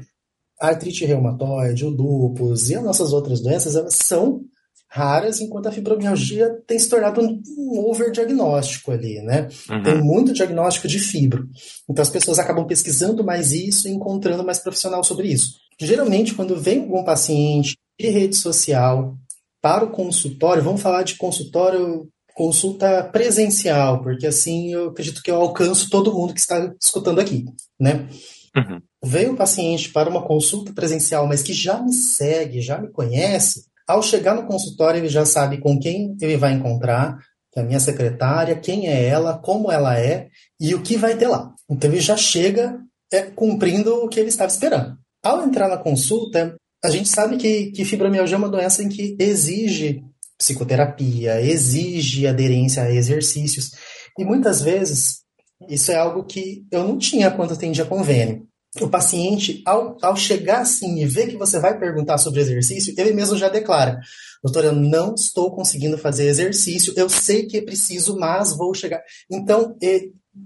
a 0.60 0.68
artrite 0.68 1.06
reumatoide, 1.06 1.86
o 1.86 1.90
lúpus 1.90 2.70
e 2.70 2.76
as 2.76 2.84
nossas 2.84 3.14
outras 3.14 3.42
doenças, 3.42 3.76
elas 3.76 3.96
são 3.96 4.42
raras, 4.90 5.40
enquanto 5.40 5.68
a 5.68 5.72
fibromialgia 5.72 6.50
tem 6.66 6.80
se 6.80 6.90
tornado 6.90 7.22
um, 7.22 7.42
um 7.58 7.86
overdiagnóstico 7.90 8.92
ali, 8.92 9.22
né? 9.22 9.48
Uhum. 9.70 9.84
Tem 9.84 10.02
muito 10.02 10.34
diagnóstico 10.34 10.88
de 10.88 10.98
fibro. 10.98 11.48
Então 11.88 12.02
as 12.02 12.10
pessoas 12.10 12.40
acabam 12.40 12.66
pesquisando 12.66 13.24
mais 13.24 13.52
isso 13.52 13.88
e 13.88 13.92
encontrando 13.92 14.44
mais 14.44 14.58
profissional 14.58 15.04
sobre 15.04 15.28
isso. 15.28 15.54
Geralmente, 15.80 16.34
quando 16.34 16.60
vem 16.60 16.82
algum 16.82 17.04
paciente 17.04 17.78
de 18.00 18.10
rede 18.10 18.36
social 18.36 19.16
para 19.62 19.86
o 19.86 19.92
consultório, 19.92 20.64
vamos 20.64 20.82
falar 20.82 21.04
de 21.04 21.16
consultório, 21.16 22.10
consulta 22.34 23.04
presencial, 23.04 24.02
porque 24.02 24.26
assim 24.26 24.74
eu 24.74 24.90
acredito 24.90 25.22
que 25.22 25.30
eu 25.30 25.36
alcanço 25.36 25.90
todo 25.90 26.14
mundo 26.14 26.34
que 26.34 26.40
está 26.40 26.74
escutando 26.82 27.20
aqui, 27.20 27.46
né? 27.80 28.10
Uhum. 28.58 28.82
Veio 29.04 29.34
o 29.34 29.38
paciente 29.38 29.90
para 29.90 30.10
uma 30.10 30.26
consulta 30.26 30.74
presencial, 30.74 31.26
mas 31.28 31.42
que 31.42 31.54
já 31.54 31.82
me 31.82 31.94
segue, 31.94 32.62
já 32.62 32.78
me 32.78 32.92
conhece, 32.92 33.64
ao 33.88 34.04
chegar 34.04 34.36
no 34.36 34.46
consultório 34.46 35.00
ele 35.00 35.10
já 35.10 35.26
sabe 35.26 35.58
com 35.60 35.80
quem 35.80 36.16
ele 36.22 36.38
vai 36.38 36.54
encontrar, 36.54 37.18
que 37.52 37.60
é 37.60 37.64
a 37.64 37.66
minha 37.66 37.80
secretária, 37.80 38.56
quem 38.56 38.88
é 38.88 39.06
ela, 39.06 39.38
como 39.38 39.72
ela 39.72 39.98
é 39.98 40.28
e 40.60 40.76
o 40.76 40.82
que 40.82 40.96
vai 40.96 41.18
ter 41.18 41.28
lá. 41.28 41.54
Então 41.70 41.90
ele 41.90 42.00
já 42.00 42.16
chega 42.16 42.78
é, 43.12 43.24
cumprindo 43.24 43.96
o 43.96 44.08
que 44.08 44.20
ele 44.20 44.30
estava 44.30 44.52
esperando. 44.52 44.96
Ao 45.24 45.44
entrar 45.44 45.68
na 45.68 45.78
consulta, 45.78 46.56
a 46.84 46.90
gente 46.90 47.10
sabe 47.10 47.38
que, 47.38 47.72
que 47.72 47.84
fibromialgia 47.84 48.36
é 48.36 48.38
uma 48.38 48.48
doença 48.48 48.84
em 48.84 48.90
que 48.90 49.18
exige 49.20 50.04
psicoterapia, 50.38 51.42
exige 51.42 52.28
aderência 52.28 52.84
a 52.84 52.94
exercícios. 52.94 53.72
E 54.18 54.24
muitas 54.24 54.62
vezes 54.62 55.22
isso 55.68 55.92
é 55.92 55.96
algo 55.96 56.24
que 56.24 56.66
eu 56.72 56.88
não 56.88 56.98
tinha 56.98 57.32
quando 57.32 57.54
atendia 57.54 57.86
convênio. 57.86 58.48
O 58.80 58.88
paciente, 58.88 59.64
ao, 59.66 59.98
ao 60.02 60.16
chegar 60.16 60.62
assim 60.62 61.02
e 61.02 61.06
ver 61.06 61.28
que 61.28 61.38
você 61.38 61.60
vai 61.60 61.78
perguntar 61.80 62.20
sobre 62.20 62.40
exercício, 62.40 62.94
ele 62.98 63.14
mesmo 63.14 63.38
já 63.38 63.50
declara: 63.50 64.00
Doutora, 64.44 64.68
eu 64.68 64.76
não 64.76 65.16
estou 65.16 65.52
conseguindo 65.56 65.98
fazer 65.98 66.28
exercício, 66.28 66.94
eu 66.96 67.10
sei 67.10 67.48
que 67.48 67.58
é 67.58 67.62
preciso, 67.62 68.18
mas 68.18 68.56
vou 68.56 68.74
chegar. 68.74 69.02
Então, 69.30 69.76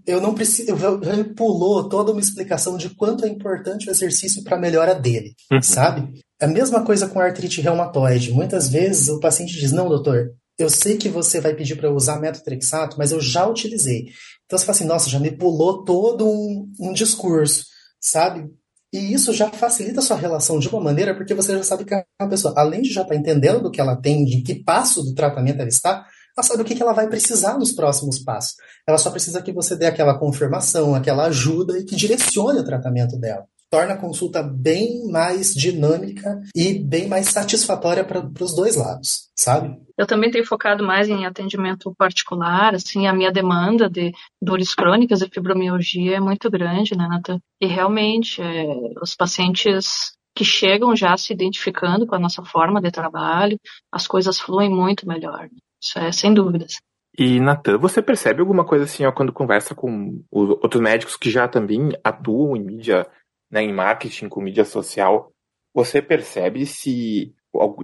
eu 0.08 0.22
não 0.22 0.34
preciso. 0.34 0.72
Ele 1.04 1.26
pulou 1.36 1.90
toda 1.90 2.12
uma 2.14 2.22
explicação 2.22 2.78
de 2.78 2.90
quanto 2.92 3.26
é 3.26 3.30
importante 3.30 3.90
o 3.90 3.92
exercício 3.92 4.44
para 4.44 4.56
a 4.56 4.60
melhora 4.60 4.96
dele, 4.96 5.34
uhum. 5.52 5.62
sabe? 5.62 6.22
É 6.42 6.46
a 6.46 6.48
mesma 6.50 6.84
coisa 6.84 7.08
com 7.08 7.20
artrite 7.20 7.60
reumatoide. 7.60 8.32
Muitas 8.32 8.70
vezes 8.70 9.10
o 9.10 9.20
paciente 9.20 9.60
diz: 9.60 9.74
Não, 9.74 9.90
doutor, 9.90 10.32
eu 10.58 10.70
sei 10.70 10.98
que 10.98 11.10
você 11.10 11.42
vai 11.42 11.54
pedir 11.54 11.76
para 11.76 11.88
eu 11.88 11.96
usar 11.96 12.20
metotrexato, 12.20 12.98
mas 12.98 13.12
eu 13.12 13.20
já 13.20 13.46
utilizei. 13.46 14.08
Então 14.46 14.58
você 14.58 14.66
fala 14.66 14.76
assim, 14.76 14.86
nossa, 14.86 15.10
já 15.10 15.20
me 15.20 15.32
pulou 15.32 15.84
todo 15.84 16.28
um, 16.28 16.72
um 16.80 16.94
discurso, 16.94 17.66
sabe? 18.04 18.52
E 18.92 19.14
isso 19.14 19.34
já 19.34 19.50
facilita 19.50 20.00
a 20.00 20.04
sua 20.04 20.18
relação 20.18 20.60
de 20.60 20.70
uma 20.70 20.80
maneira, 20.80 21.16
porque 21.16 21.34
você 21.34 21.54
já 21.58 21.64
sabe 21.64 21.86
que 21.86 21.96
a 21.96 22.28
pessoa, 22.28 22.54
além 22.56 22.82
de 22.84 22.94
já 22.94 23.02
estar 23.02 23.14
tá 23.14 23.20
entendendo 23.20 23.64
do 23.64 23.72
que 23.72 23.82
ela 23.82 23.96
tem, 23.96 24.24
de 24.24 24.44
que 24.44 24.64
passo 24.64 25.02
do 25.02 25.16
tratamento 25.16 25.60
ela 25.60 25.70
está, 25.70 26.06
ela 26.38 26.46
sabe 26.46 26.62
o 26.62 26.66
que, 26.66 26.76
que 26.76 26.84
ela 26.84 26.94
vai 26.94 27.08
precisar 27.08 27.58
nos 27.58 27.72
próximos 27.72 28.20
passos. 28.20 28.56
Ela 28.88 29.00
só 29.00 29.10
precisa 29.10 29.42
que 29.42 29.52
você 29.52 29.76
dê 29.76 29.88
aquela 29.88 30.20
confirmação, 30.20 30.94
aquela 30.94 31.26
ajuda 31.26 31.80
e 31.80 31.86
que 31.86 31.96
direcione 31.96 32.60
o 32.60 32.66
tratamento 32.66 33.18
dela 33.18 33.46
torna 33.74 33.96
a 33.96 33.98
consulta 33.98 34.44
bem 34.44 35.10
mais 35.12 35.52
dinâmica 35.52 36.40
e 36.56 36.78
bem 36.78 37.08
mais 37.08 37.30
satisfatória 37.30 38.04
para 38.04 38.20
os 38.40 38.56
dois 38.56 38.76
lados, 38.76 39.32
sabe? 39.36 39.76
Eu 39.98 40.06
também 40.06 40.30
tenho 40.30 40.46
focado 40.46 40.86
mais 40.86 41.10
em 41.10 41.26
atendimento 41.26 41.92
particular, 41.98 42.76
assim, 42.76 43.08
a 43.08 43.14
minha 43.14 43.32
demanda 43.32 43.90
de 43.90 44.12
dores 44.40 44.76
crônicas 44.76 45.24
e 45.24 45.28
fibromialgia 45.28 46.18
é 46.18 46.20
muito 46.20 46.52
grande, 46.52 46.96
né, 46.96 47.08
Nathan? 47.08 47.40
E 47.60 47.66
realmente, 47.66 48.44
é, 48.44 48.64
os 49.02 49.16
pacientes 49.16 50.12
que 50.36 50.46
chegam 50.46 50.96
já 50.96 51.18
se 51.18 51.34
identificando 51.34 52.06
com 52.06 52.14
a 52.14 52.20
nossa 52.20 52.44
forma 52.44 52.80
de 52.80 52.92
trabalho, 52.92 53.58
as 53.92 54.06
coisas 54.06 54.40
fluem 54.40 54.70
muito 54.70 55.08
melhor. 55.08 55.50
Isso 55.82 55.98
é 55.98 56.12
sem 56.12 56.32
dúvidas. 56.32 56.78
E, 57.18 57.40
Natan, 57.40 57.80
você 57.80 58.04
percebe 58.04 58.42
alguma 58.42 58.66
coisa 58.66 58.86
assim, 58.86 59.04
ó, 59.06 59.12
quando 59.12 59.34
conversa 59.34 59.74
com 59.74 60.24
os 60.32 60.50
outros 60.50 60.82
médicos 60.82 61.16
que 61.16 61.30
já 61.30 61.48
também 61.48 61.90
atuam 62.04 62.56
em 62.56 62.64
mídia 62.64 63.08
né, 63.54 63.62
em 63.62 63.72
marketing 63.72 64.30
com 64.30 64.42
mídia 64.42 64.66
social, 64.66 65.32
você 65.76 66.02
percebe 66.02 66.66
se 66.66 67.36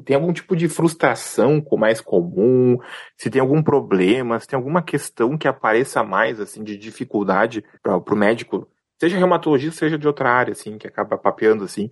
tem 0.03 0.15
algum 0.15 0.33
tipo 0.33 0.55
de 0.55 0.67
frustração 0.67 1.61
com 1.61 1.77
mais 1.77 2.01
comum, 2.01 2.75
se 3.15 3.29
tem 3.29 3.39
algum 3.39 3.61
problema, 3.61 4.39
se 4.39 4.47
tem 4.47 4.57
alguma 4.57 4.81
questão 4.81 5.37
que 5.37 5.47
apareça 5.47 6.03
mais 6.03 6.39
assim 6.39 6.63
de 6.63 6.75
dificuldade 6.75 7.63
para 7.83 7.95
o 7.95 8.15
médico, 8.15 8.67
seja 8.99 9.15
reumatologista, 9.15 9.77
seja 9.77 9.95
de 9.95 10.07
outra 10.07 10.31
área 10.31 10.53
assim, 10.53 10.75
que 10.79 10.87
acaba 10.87 11.19
papeando 11.19 11.63
assim. 11.63 11.91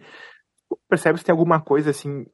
Percebe 0.90 1.20
se 1.20 1.26
tem 1.26 1.32
alguma 1.32 1.62
coisa 1.62 1.92
assim 1.92 2.26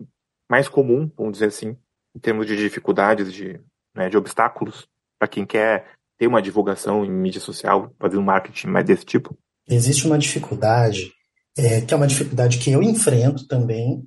mais 0.50 0.70
comum, 0.70 1.12
vamos 1.18 1.34
dizer 1.34 1.48
assim, 1.48 1.78
em 2.16 2.20
termos 2.22 2.48
de 2.48 2.56
dificuldades, 2.56 3.34
de, 3.34 3.60
né, 3.94 4.08
de 4.08 4.16
obstáculos 4.16 4.88
para 5.20 5.28
quem 5.28 5.46
quer 5.46 5.92
ter 6.18 6.26
uma 6.26 6.42
divulgação 6.42 7.04
em 7.04 7.12
mídia 7.12 7.42
social, 7.42 7.94
fazer 8.00 8.18
um 8.18 8.24
marketing 8.24 8.68
mais 8.68 8.86
desse 8.86 9.04
tipo? 9.04 9.38
Existe 9.68 10.08
uma 10.08 10.18
dificuldade 10.18 11.12
é, 11.58 11.82
que 11.82 11.94
é 11.94 11.98
uma 11.98 12.08
dificuldade 12.08 12.58
que 12.58 12.72
eu 12.72 12.82
enfrento 12.82 13.48
também, 13.48 14.04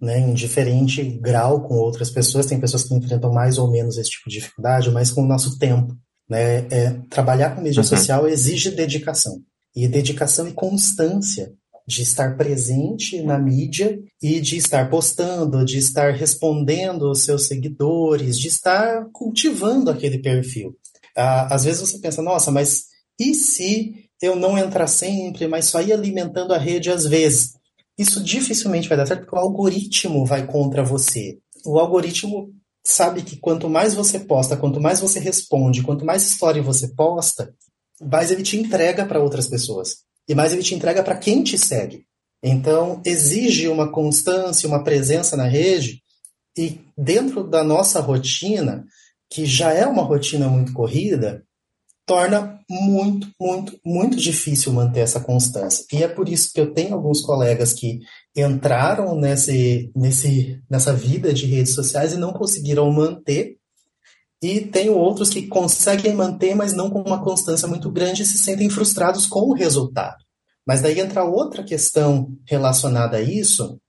né, 0.00 0.18
em 0.18 0.34
diferente 0.34 1.02
grau 1.02 1.62
com 1.62 1.74
outras 1.74 2.10
pessoas. 2.10 2.46
Tem 2.46 2.60
pessoas 2.60 2.84
que 2.84 2.94
enfrentam 2.94 3.32
mais 3.32 3.58
ou 3.58 3.70
menos 3.70 3.96
esse 3.96 4.10
tipo 4.10 4.28
de 4.28 4.38
dificuldade, 4.38 4.90
mas 4.90 5.10
com 5.10 5.22
o 5.22 5.28
nosso 5.28 5.58
tempo. 5.58 5.96
Né, 6.28 6.58
é, 6.70 6.90
trabalhar 7.08 7.56
com 7.56 7.60
mídia 7.60 7.80
uhum. 7.80 7.88
social 7.88 8.28
exige 8.28 8.70
dedicação. 8.70 9.40
E 9.74 9.88
dedicação 9.88 10.46
e 10.46 10.52
constância 10.52 11.52
de 11.86 12.02
estar 12.02 12.36
presente 12.36 13.20
na 13.20 13.36
mídia 13.36 13.98
e 14.22 14.40
de 14.40 14.56
estar 14.56 14.88
postando, 14.88 15.64
de 15.64 15.78
estar 15.78 16.12
respondendo 16.12 17.06
aos 17.06 17.24
seus 17.24 17.46
seguidores, 17.46 18.38
de 18.38 18.46
estar 18.46 19.06
cultivando 19.12 19.90
aquele 19.90 20.18
perfil. 20.18 20.76
Ah, 21.16 21.52
às 21.52 21.64
vezes 21.64 21.80
você 21.80 21.98
pensa, 21.98 22.22
nossa, 22.22 22.52
mas 22.52 22.84
e 23.18 23.34
se 23.34 24.08
eu 24.20 24.36
não 24.36 24.58
entrar 24.58 24.86
sempre, 24.86 25.46
mas 25.46 25.66
só 25.66 25.80
ir 25.80 25.92
alimentando 25.92 26.52
a 26.52 26.58
rede 26.58 26.90
às 26.90 27.04
vezes. 27.04 27.54
Isso 27.98 28.22
dificilmente 28.22 28.88
vai 28.88 28.96
dar 28.96 29.06
certo 29.06 29.20
porque 29.20 29.36
o 29.36 29.38
algoritmo 29.38 30.24
vai 30.24 30.46
contra 30.46 30.82
você. 30.82 31.38
O 31.64 31.78
algoritmo 31.78 32.50
sabe 32.84 33.22
que 33.22 33.36
quanto 33.36 33.68
mais 33.68 33.94
você 33.94 34.18
posta, 34.18 34.56
quanto 34.56 34.80
mais 34.80 35.00
você 35.00 35.18
responde, 35.18 35.82
quanto 35.82 36.04
mais 36.04 36.26
história 36.26 36.62
você 36.62 36.88
posta, 36.88 37.54
mais 38.00 38.30
ele 38.30 38.42
te 38.42 38.56
entrega 38.56 39.04
para 39.04 39.20
outras 39.20 39.46
pessoas. 39.46 39.98
E 40.28 40.34
mais 40.34 40.52
ele 40.52 40.62
te 40.62 40.74
entrega 40.74 41.02
para 41.02 41.16
quem 41.16 41.42
te 41.42 41.58
segue. 41.58 42.06
Então, 42.42 43.02
exige 43.04 43.68
uma 43.68 43.90
constância, 43.92 44.66
uma 44.68 44.82
presença 44.82 45.36
na 45.36 45.46
rede, 45.46 46.02
e 46.56 46.80
dentro 46.96 47.44
da 47.44 47.62
nossa 47.62 48.00
rotina, 48.00 48.84
que 49.30 49.44
já 49.44 49.72
é 49.72 49.86
uma 49.86 50.02
rotina 50.02 50.48
muito 50.48 50.72
corrida, 50.72 51.44
torna 52.10 52.58
muito, 52.68 53.28
muito, 53.40 53.78
muito 53.86 54.16
difícil 54.16 54.72
manter 54.72 54.98
essa 54.98 55.20
constância. 55.20 55.86
E 55.92 56.02
é 56.02 56.08
por 56.08 56.28
isso 56.28 56.50
que 56.52 56.60
eu 56.60 56.74
tenho 56.74 56.92
alguns 56.92 57.20
colegas 57.20 57.72
que 57.72 58.00
entraram 58.36 59.14
nesse, 59.14 59.92
nesse, 59.94 60.60
nessa 60.68 60.92
vida 60.92 61.32
de 61.32 61.46
redes 61.46 61.72
sociais 61.72 62.12
e 62.12 62.16
não 62.16 62.32
conseguiram 62.32 62.90
manter. 62.90 63.58
E 64.42 64.60
tenho 64.60 64.94
outros 64.94 65.30
que 65.30 65.46
conseguem 65.46 66.12
manter, 66.12 66.52
mas 66.56 66.72
não 66.72 66.90
com 66.90 67.00
uma 67.00 67.22
constância 67.22 67.68
muito 67.68 67.88
grande 67.88 68.22
e 68.22 68.26
se 68.26 68.38
sentem 68.38 68.68
frustrados 68.68 69.24
com 69.24 69.42
o 69.42 69.54
resultado. 69.54 70.18
Mas 70.66 70.80
daí 70.80 70.98
entra 70.98 71.22
outra 71.22 71.62
questão 71.62 72.36
relacionada 72.44 73.18
a 73.18 73.22
isso, 73.22 73.80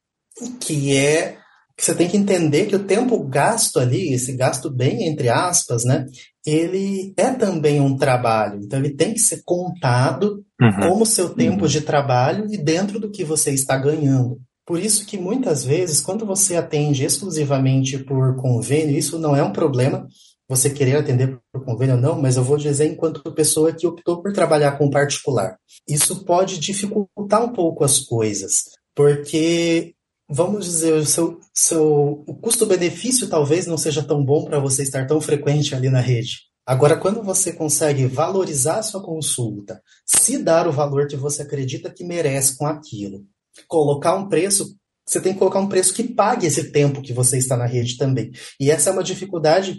que 0.60 0.96
é 0.96 1.40
que 1.82 1.86
você 1.86 1.96
tem 1.96 2.08
que 2.08 2.16
entender 2.16 2.68
que 2.68 2.76
o 2.76 2.84
tempo 2.84 3.18
gasto 3.24 3.80
ali, 3.80 4.14
esse 4.14 4.34
gasto 4.34 4.70
bem 4.70 5.08
entre 5.08 5.30
aspas, 5.30 5.84
né, 5.84 6.06
ele 6.46 7.12
é 7.18 7.32
também 7.32 7.82
um 7.82 7.98
trabalho. 7.98 8.60
Então, 8.62 8.78
ele 8.78 8.92
tem 8.92 9.16
que 9.16 9.20
ser 9.20 9.42
contado 9.44 10.46
uhum. 10.62 10.80
como 10.80 11.06
seu 11.08 11.30
tempo 11.30 11.64
uhum. 11.64 11.68
de 11.68 11.82
trabalho 11.82 12.46
e 12.54 12.58
dentro 12.60 13.00
do 13.00 13.10
que 13.10 13.24
você 13.24 13.50
está 13.50 13.80
ganhando. 13.80 14.40
Por 14.64 14.80
isso 14.80 15.08
que 15.08 15.18
muitas 15.18 15.66
vezes, 15.66 16.02
quando 16.02 16.24
você 16.24 16.56
atende 16.56 17.04
exclusivamente 17.04 17.98
por 17.98 18.36
convênio, 18.36 18.96
isso 18.96 19.18
não 19.18 19.36
é 19.36 19.42
um 19.42 19.52
problema, 19.52 20.08
você 20.48 20.70
querer 20.70 20.98
atender 20.98 21.40
por 21.52 21.66
convênio 21.66 21.96
ou 21.96 22.02
não, 22.02 22.22
mas 22.22 22.38
eu 22.38 22.44
vou 22.44 22.58
dizer 22.58 22.92
enquanto 22.92 23.34
pessoa 23.34 23.74
que 23.74 23.88
optou 23.88 24.22
por 24.22 24.32
trabalhar 24.32 24.74
com 24.74 24.88
particular. 24.88 25.58
Isso 25.90 26.24
pode 26.26 26.60
dificultar 26.60 27.44
um 27.44 27.52
pouco 27.52 27.84
as 27.84 27.98
coisas, 27.98 28.66
porque 28.94 29.96
vamos 30.32 30.66
dizer, 30.66 30.94
o 30.94 31.06
seu, 31.06 31.40
seu 31.54 32.24
custo-benefício 32.42 33.28
talvez 33.28 33.68
não 33.68 33.78
seja 33.78 34.02
tão 34.02 34.24
bom 34.24 34.46
para 34.46 34.60
você 34.60 34.82
estar 34.84 35.06
tão 35.06 35.20
frequente 35.20 35.76
ali 35.76 35.90
na 35.90 36.00
rede. 36.00 36.50
Agora, 36.66 36.96
quando 36.96 37.22
você 37.22 37.52
consegue 37.52 38.06
valorizar 38.06 38.78
a 38.78 38.84
sua 38.84 39.04
consulta, 39.04 39.82
se 40.06 40.38
dar 40.38 40.68
o 40.68 40.72
valor 40.72 41.08
que 41.08 41.18
você 41.18 41.42
acredita 41.42 41.90
que 41.90 42.04
merece 42.04 42.58
com 42.58 42.66
aquilo, 42.66 43.26
colocar 43.68 44.16
um 44.16 44.30
preço, 44.30 44.76
você 45.06 45.20
tem 45.20 45.34
que 45.34 45.40
colocar 45.40 45.60
um 45.60 45.68
preço 45.68 45.94
que 45.94 46.04
pague 46.04 46.48
esse 46.48 46.72
tempo 46.72 47.02
que 47.02 47.12
você 47.12 47.38
está 47.38 47.58
na 47.58 47.66
rede 47.66 47.98
também. 47.98 48.32
E 48.60 48.72
essa 48.72 48.90
é 48.90 48.94
uma 48.94 49.04
dificuldade 49.04 49.78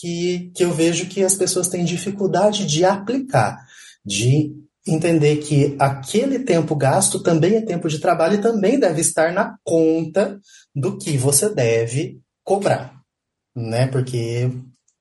que, 0.00 0.50
que 0.54 0.64
eu 0.64 0.72
vejo 0.72 1.06
que 1.06 1.22
as 1.22 1.34
pessoas 1.34 1.68
têm 1.68 1.84
dificuldade 1.84 2.66
de 2.66 2.84
aplicar, 2.84 3.58
de 4.04 4.54
entender 4.86 5.36
que 5.36 5.76
aquele 5.78 6.40
tempo 6.40 6.74
gasto 6.74 7.22
também 7.22 7.56
é 7.56 7.60
tempo 7.60 7.88
de 7.88 8.00
trabalho 8.00 8.34
e 8.34 8.40
também 8.40 8.78
deve 8.78 9.00
estar 9.00 9.32
na 9.32 9.56
conta 9.64 10.38
do 10.74 10.98
que 10.98 11.16
você 11.16 11.48
deve 11.48 12.20
cobrar, 12.44 13.00
né? 13.54 13.86
Porque 13.86 14.50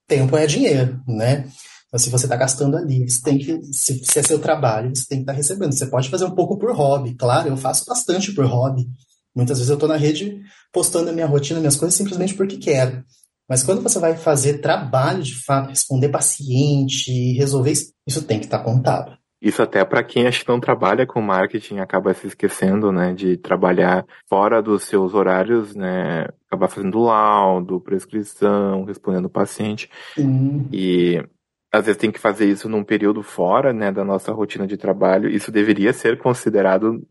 tempo 0.08 0.38
é 0.38 0.46
dinheiro, 0.46 1.02
né? 1.08 1.48
Então, 1.88 2.00
se 2.00 2.10
você 2.10 2.26
está 2.26 2.36
gastando 2.36 2.78
ali, 2.78 3.10
você 3.10 3.22
tem 3.22 3.38
que, 3.38 3.62
se, 3.74 4.02
se, 4.04 4.20
é 4.20 4.24
seu 4.24 4.40
trabalho, 4.40 4.96
você 4.96 5.06
tem 5.08 5.18
que 5.18 5.24
estar 5.24 5.34
tá 5.34 5.38
recebendo. 5.38 5.74
Você 5.74 5.88
pode 5.88 6.10
fazer 6.10 6.26
um 6.26 6.36
pouco 6.36 6.58
por 6.58 6.74
hobby, 6.74 7.16
claro, 7.16 7.50
eu 7.50 7.58
faço 7.58 7.86
bastante 7.86 8.32
por 8.34 8.46
hobby. 8.46 8.88
Muitas 9.36 9.58
vezes 9.58 9.70
eu 9.70 9.76
estou 9.76 9.90
na 9.90 9.98
rede 9.98 10.42
postando 10.72 11.10
a 11.10 11.14
minha 11.14 11.26
rotina, 11.26 11.60
minhas 11.60 11.76
coisas, 11.76 11.96
simplesmente 11.96 12.34
porque 12.34 12.58
quero. 12.58 13.04
Mas 13.48 13.64
quando 13.64 13.82
você 13.82 14.00
vai 14.00 14.16
fazer 14.16 14.60
trabalho 14.60 15.22
de 15.22 15.36
fato, 15.44 15.70
responder 15.70 16.08
paciente, 16.10 17.34
resolver 17.34 17.72
isso, 17.72 17.92
isso 18.08 18.22
tem 18.24 18.40
que 18.40 18.46
estar 18.46 18.60
tá 18.60 18.64
contado. 18.64 19.21
Isso 19.42 19.62
até 19.64 19.84
para 19.84 20.04
quem 20.04 20.28
acho 20.28 20.44
que 20.44 20.50
não 20.50 20.60
trabalha 20.60 21.08
com 21.08 21.20
marketing 21.22 21.80
acaba 21.80 22.14
se 22.14 22.28
esquecendo, 22.28 22.92
né, 22.92 23.14
de 23.14 23.38
trabalhar 23.38 24.06
fora 24.30 24.62
dos 24.62 24.84
seus 24.84 25.14
horários, 25.16 25.76
né, 25.76 26.28
acabar 26.48 26.68
fazendo 26.68 27.00
laudo, 27.00 27.82
prescrição, 27.82 28.84
respondendo 28.84 29.26
o 29.26 29.30
paciente. 29.30 29.90
E 30.72 31.24
às 31.72 31.86
vezes 31.86 32.00
tem 32.00 32.12
que 32.12 32.20
fazer 32.20 32.46
isso 32.46 32.70
num 32.70 32.84
período 32.84 33.24
fora, 33.24 33.74
né, 33.74 33.92
da 33.92 34.04
nossa 34.04 34.32
rotina 34.32 34.68
de 34.68 34.78
trabalho. 34.78 35.30
Isso 35.30 35.52
deveria 35.52 35.92
ser 35.92 36.20
considerado 36.20 37.02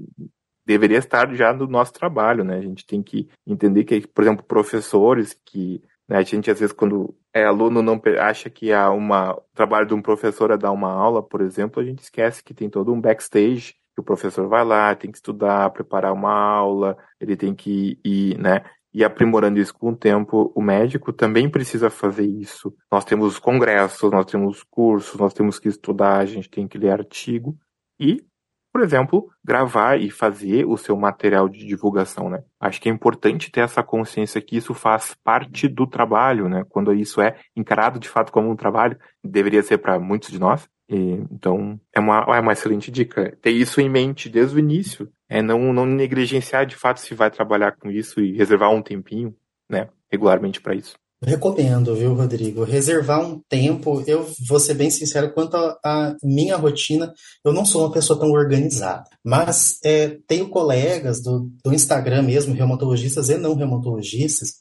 deveria 0.67 0.99
estar 0.99 1.35
já 1.35 1.53
no 1.53 1.67
nosso 1.67 1.93
trabalho, 1.93 2.45
né? 2.45 2.59
A 2.59 2.61
gente 2.61 2.87
tem 2.87 3.03
que 3.03 3.29
entender 3.45 3.83
que, 3.83 4.07
por 4.07 4.23
exemplo, 4.23 4.45
professores 4.45 5.37
que 5.45 5.83
né, 6.11 6.19
a 6.19 6.23
gente 6.23 6.51
às 6.51 6.59
vezes 6.59 6.73
quando 6.73 7.15
é, 7.33 7.45
aluno 7.45 7.81
não 7.81 8.01
acha 8.19 8.51
que 8.51 8.73
há 8.73 8.91
uma 8.91 9.33
o 9.35 9.43
trabalho 9.55 9.87
de 9.87 9.95
um 9.95 10.03
professor 10.03 10.51
é 10.51 10.57
dar 10.57 10.73
uma 10.73 10.91
aula, 10.93 11.23
por 11.23 11.41
exemplo, 11.41 11.81
a 11.81 11.85
gente 11.85 12.01
esquece 12.01 12.43
que 12.43 12.53
tem 12.53 12.69
todo 12.69 12.93
um 12.93 13.01
backstage 13.01 13.75
que 13.95 14.01
o 14.01 14.03
professor 14.03 14.49
vai 14.49 14.65
lá, 14.65 14.95
tem 14.95 15.11
que 15.11 15.19
estudar, 15.19 15.71
preparar 15.71 16.13
uma 16.13 16.33
aula, 16.33 16.97
ele 17.21 17.37
tem 17.37 17.55
que 17.55 17.99
ir, 18.05 18.37
né? 18.39 18.65
E 18.93 19.05
aprimorando 19.05 19.61
isso 19.61 19.73
com 19.73 19.91
o 19.91 19.97
tempo, 19.97 20.53
o 20.53 20.61
médico 20.61 21.13
também 21.13 21.49
precisa 21.49 21.89
fazer 21.91 22.27
isso. 22.27 22.75
Nós 22.91 23.05
temos 23.05 23.39
congressos, 23.39 24.11
nós 24.11 24.27
temos 24.27 24.65
cursos, 24.65 25.19
nós 25.19 25.33
temos 25.33 25.61
que 25.61 25.69
estudar, 25.69 26.19
a 26.19 26.27
gente 26.27 26.51
tem 26.51 26.67
que 26.67 26.77
ler 26.77 26.91
artigo 26.91 27.57
e 28.01 28.25
por 28.73 28.83
exemplo, 28.83 29.29
gravar 29.45 30.01
e 30.01 30.11
fazer 30.11 30.65
o 30.65 30.77
seu 30.77 30.97
material 30.97 31.49
de 31.49 31.67
divulgação, 31.67 32.29
né? 32.29 32.43
Acho 32.59 32.81
que 32.81 32.89
é 32.89 32.93
importante 32.93 33.51
ter 33.51 33.61
essa 33.61 33.83
consciência 33.83 34.41
que 34.41 34.57
isso 34.57 34.75
faz 34.75 35.15
parte 35.25 35.67
do 35.67 35.87
trabalho, 35.87 36.49
né? 36.49 36.65
Quando 36.69 36.93
isso 36.95 37.21
é 37.21 37.37
encarado 37.57 37.99
de 37.99 38.09
fato 38.09 38.31
como 38.31 38.51
um 38.51 38.57
trabalho, 38.57 38.99
deveria 39.25 39.63
ser 39.63 39.79
para 39.79 39.99
muitos 39.99 40.31
de 40.31 40.39
nós. 40.39 40.69
E, 40.89 40.97
então, 41.31 41.81
é 41.95 42.01
uma, 42.01 42.25
é 42.29 42.41
uma 42.41 42.53
excelente 42.53 42.91
dica. 42.91 43.37
Ter 43.43 43.51
isso 43.51 43.81
em 43.81 43.89
mente 43.89 44.29
desde 44.29 44.57
o 44.57 44.59
início. 44.59 45.11
É 45.29 45.41
não, 45.43 45.73
não 45.73 45.87
negligenciar 45.87 46.67
de 46.67 46.75
fato 46.75 47.01
se 47.01 47.15
vai 47.15 47.31
trabalhar 47.31 47.77
com 47.77 47.91
isso 47.91 48.21
e 48.21 48.37
reservar 48.37 48.71
um 48.71 48.83
tempinho, 48.83 49.35
né? 49.69 49.89
Regularmente 50.11 50.61
para 50.61 50.75
isso. 50.75 50.99
Recomendo, 51.23 51.95
viu, 51.95 52.15
Rodrigo? 52.15 52.65
Reservar 52.65 53.21
um 53.21 53.39
tempo. 53.47 54.03
Eu 54.07 54.27
vou 54.49 54.59
ser 54.59 54.73
bem 54.73 54.91
sincero, 54.91 55.35
quanto 55.35 55.55
à 55.55 56.17
minha 56.23 56.57
rotina, 56.57 57.13
eu 57.45 57.53
não 57.53 57.67
sou 57.67 57.83
uma 57.83 57.93
pessoa 57.93 58.19
tão 58.19 58.31
organizada. 58.31 59.05
Mas 59.23 59.79
é, 59.85 60.17
tenho 60.27 60.49
colegas 60.49 61.23
do, 61.23 61.51
do 61.63 61.75
Instagram 61.75 62.23
mesmo, 62.23 62.55
reumatologistas 62.55 63.29
e 63.29 63.37
não 63.37 63.55
reumatologistas, 63.55 64.55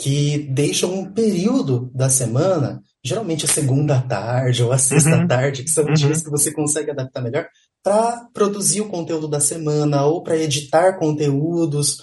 que 0.00 0.38
deixam 0.50 0.94
um 0.94 1.12
período 1.12 1.90
da 1.94 2.08
semana, 2.08 2.80
geralmente 3.04 3.44
a 3.44 3.48
segunda 3.48 4.00
tarde 4.00 4.62
ou 4.62 4.72
a 4.72 4.78
sexta 4.78 5.14
uhum. 5.14 5.28
tarde, 5.28 5.62
que 5.62 5.70
são 5.70 5.84
uhum. 5.84 5.92
dias 5.92 6.22
que 6.22 6.30
você 6.30 6.50
consegue 6.52 6.90
adaptar 6.90 7.20
melhor, 7.20 7.46
para 7.82 8.26
produzir 8.32 8.80
o 8.80 8.88
conteúdo 8.88 9.28
da 9.28 9.40
semana 9.40 10.06
ou 10.06 10.22
para 10.22 10.38
editar 10.38 10.98
conteúdos 10.98 11.98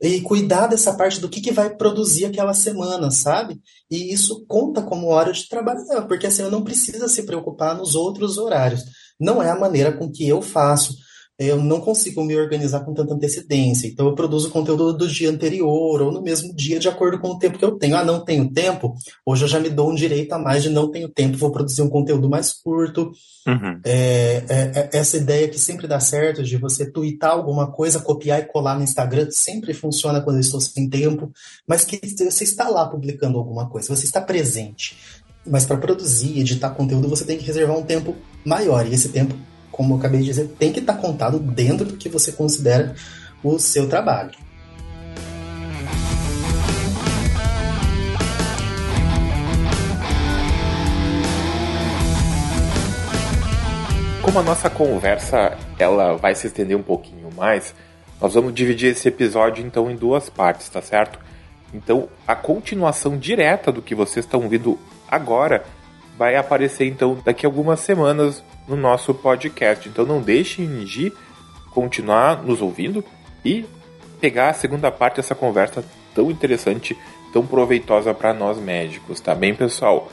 e 0.00 0.20
cuidar 0.20 0.66
dessa 0.66 0.94
parte 0.94 1.20
do 1.20 1.28
que, 1.28 1.40
que 1.40 1.52
vai 1.52 1.74
produzir 1.74 2.26
aquela 2.26 2.52
semana, 2.52 3.10
sabe? 3.10 3.60
E 3.90 4.12
isso 4.12 4.44
conta 4.46 4.82
como 4.82 5.08
hora 5.08 5.32
de 5.32 5.48
trabalho 5.48 5.80
porque 6.06 6.26
assim, 6.26 6.42
eu 6.42 6.50
não 6.50 6.62
precisa 6.62 7.08
se 7.08 7.22
preocupar 7.22 7.76
nos 7.76 7.94
outros 7.94 8.36
horários. 8.36 8.82
Não 9.18 9.42
é 9.42 9.50
a 9.50 9.58
maneira 9.58 9.92
com 9.92 10.10
que 10.10 10.28
eu 10.28 10.42
faço 10.42 10.94
eu 11.38 11.62
não 11.62 11.80
consigo 11.80 12.24
me 12.24 12.34
organizar 12.34 12.80
com 12.80 12.94
tanta 12.94 13.12
antecedência. 13.12 13.86
Então, 13.86 14.06
eu 14.06 14.14
produzo 14.14 14.50
conteúdo 14.50 14.94
do 14.94 15.06
dia 15.06 15.28
anterior 15.28 16.00
ou 16.00 16.10
no 16.10 16.22
mesmo 16.22 16.54
dia, 16.54 16.78
de 16.78 16.88
acordo 16.88 17.18
com 17.18 17.28
o 17.28 17.38
tempo 17.38 17.58
que 17.58 17.64
eu 17.64 17.72
tenho. 17.72 17.94
Ah, 17.94 18.04
não 18.04 18.24
tenho 18.24 18.50
tempo? 18.50 18.94
Hoje 19.24 19.44
eu 19.44 19.48
já 19.48 19.60
me 19.60 19.68
dou 19.68 19.90
um 19.90 19.94
direito 19.94 20.32
a 20.32 20.38
mais 20.38 20.62
de 20.62 20.70
não 20.70 20.90
tenho 20.90 21.10
tempo, 21.10 21.36
vou 21.36 21.52
produzir 21.52 21.82
um 21.82 21.90
conteúdo 21.90 22.28
mais 22.28 22.54
curto. 22.54 23.12
Uhum. 23.46 23.80
É, 23.84 24.44
é, 24.48 24.72
é, 24.74 24.90
essa 24.94 25.18
ideia 25.18 25.46
que 25.46 25.58
sempre 25.58 25.86
dá 25.86 26.00
certo 26.00 26.42
de 26.42 26.56
você 26.56 26.90
twittar 26.90 27.32
alguma 27.32 27.70
coisa, 27.70 28.00
copiar 28.00 28.40
e 28.40 28.46
colar 28.46 28.76
no 28.76 28.82
Instagram, 28.82 29.28
sempre 29.30 29.74
funciona 29.74 30.22
quando 30.22 30.36
eu 30.36 30.40
estou 30.40 30.60
sem 30.60 30.88
tempo, 30.88 31.30
mas 31.66 31.84
que 31.84 32.00
você 32.24 32.44
está 32.44 32.68
lá 32.68 32.88
publicando 32.88 33.36
alguma 33.36 33.68
coisa, 33.68 33.94
você 33.94 34.06
está 34.06 34.22
presente. 34.22 34.96
Mas 35.46 35.66
para 35.66 35.76
produzir, 35.76 36.40
editar 36.40 36.70
conteúdo, 36.70 37.08
você 37.08 37.24
tem 37.24 37.38
que 37.38 37.44
reservar 37.44 37.76
um 37.76 37.84
tempo 37.84 38.16
maior, 38.44 38.86
e 38.86 38.94
esse 38.94 39.10
tempo 39.10 39.36
como 39.76 39.92
eu 39.92 39.98
acabei 39.98 40.20
de 40.20 40.26
dizer, 40.26 40.48
tem 40.58 40.72
que 40.72 40.80
estar 40.80 40.94
contado 40.94 41.38
dentro 41.38 41.84
do 41.84 41.96
que 41.98 42.08
você 42.08 42.32
considera 42.32 42.94
o 43.44 43.58
seu 43.58 43.86
trabalho. 43.86 44.30
Como 54.22 54.38
a 54.38 54.42
nossa 54.42 54.70
conversa 54.70 55.56
ela 55.78 56.16
vai 56.16 56.34
se 56.34 56.46
estender 56.46 56.76
um 56.76 56.82
pouquinho 56.82 57.28
mais, 57.36 57.74
nós 58.18 58.32
vamos 58.32 58.54
dividir 58.54 58.92
esse 58.92 59.06
episódio 59.08 59.64
então 59.64 59.90
em 59.90 59.94
duas 59.94 60.30
partes, 60.30 60.70
tá 60.70 60.80
certo? 60.80 61.18
Então, 61.74 62.08
a 62.26 62.34
continuação 62.34 63.18
direta 63.18 63.70
do 63.70 63.82
que 63.82 63.94
vocês 63.94 64.24
estão 64.24 64.42
ouvindo 64.42 64.78
agora 65.06 65.64
vai 66.16 66.36
aparecer 66.36 66.86
então 66.86 67.18
daqui 67.24 67.46
a 67.46 67.48
algumas 67.48 67.80
semanas 67.80 68.42
no 68.66 68.76
nosso 68.76 69.14
podcast. 69.14 69.88
Então 69.88 70.04
não 70.04 70.20
deixem 70.20 70.84
de 70.84 71.12
continuar 71.70 72.42
nos 72.42 72.62
ouvindo 72.62 73.04
e 73.44 73.64
pegar 74.20 74.50
a 74.50 74.54
segunda 74.54 74.90
parte 74.90 75.16
dessa 75.16 75.34
conversa 75.34 75.84
tão 76.14 76.30
interessante, 76.30 76.96
tão 77.32 77.46
proveitosa 77.46 78.14
para 78.14 78.32
nós 78.32 78.58
médicos, 78.58 79.20
tá 79.20 79.34
bem, 79.34 79.54
pessoal? 79.54 80.10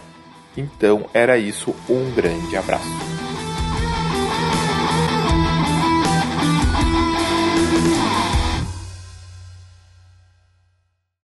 Então 0.58 1.06
era 1.14 1.38
isso, 1.38 1.74
um 1.90 2.14
grande 2.14 2.56
abraço. 2.58 3.23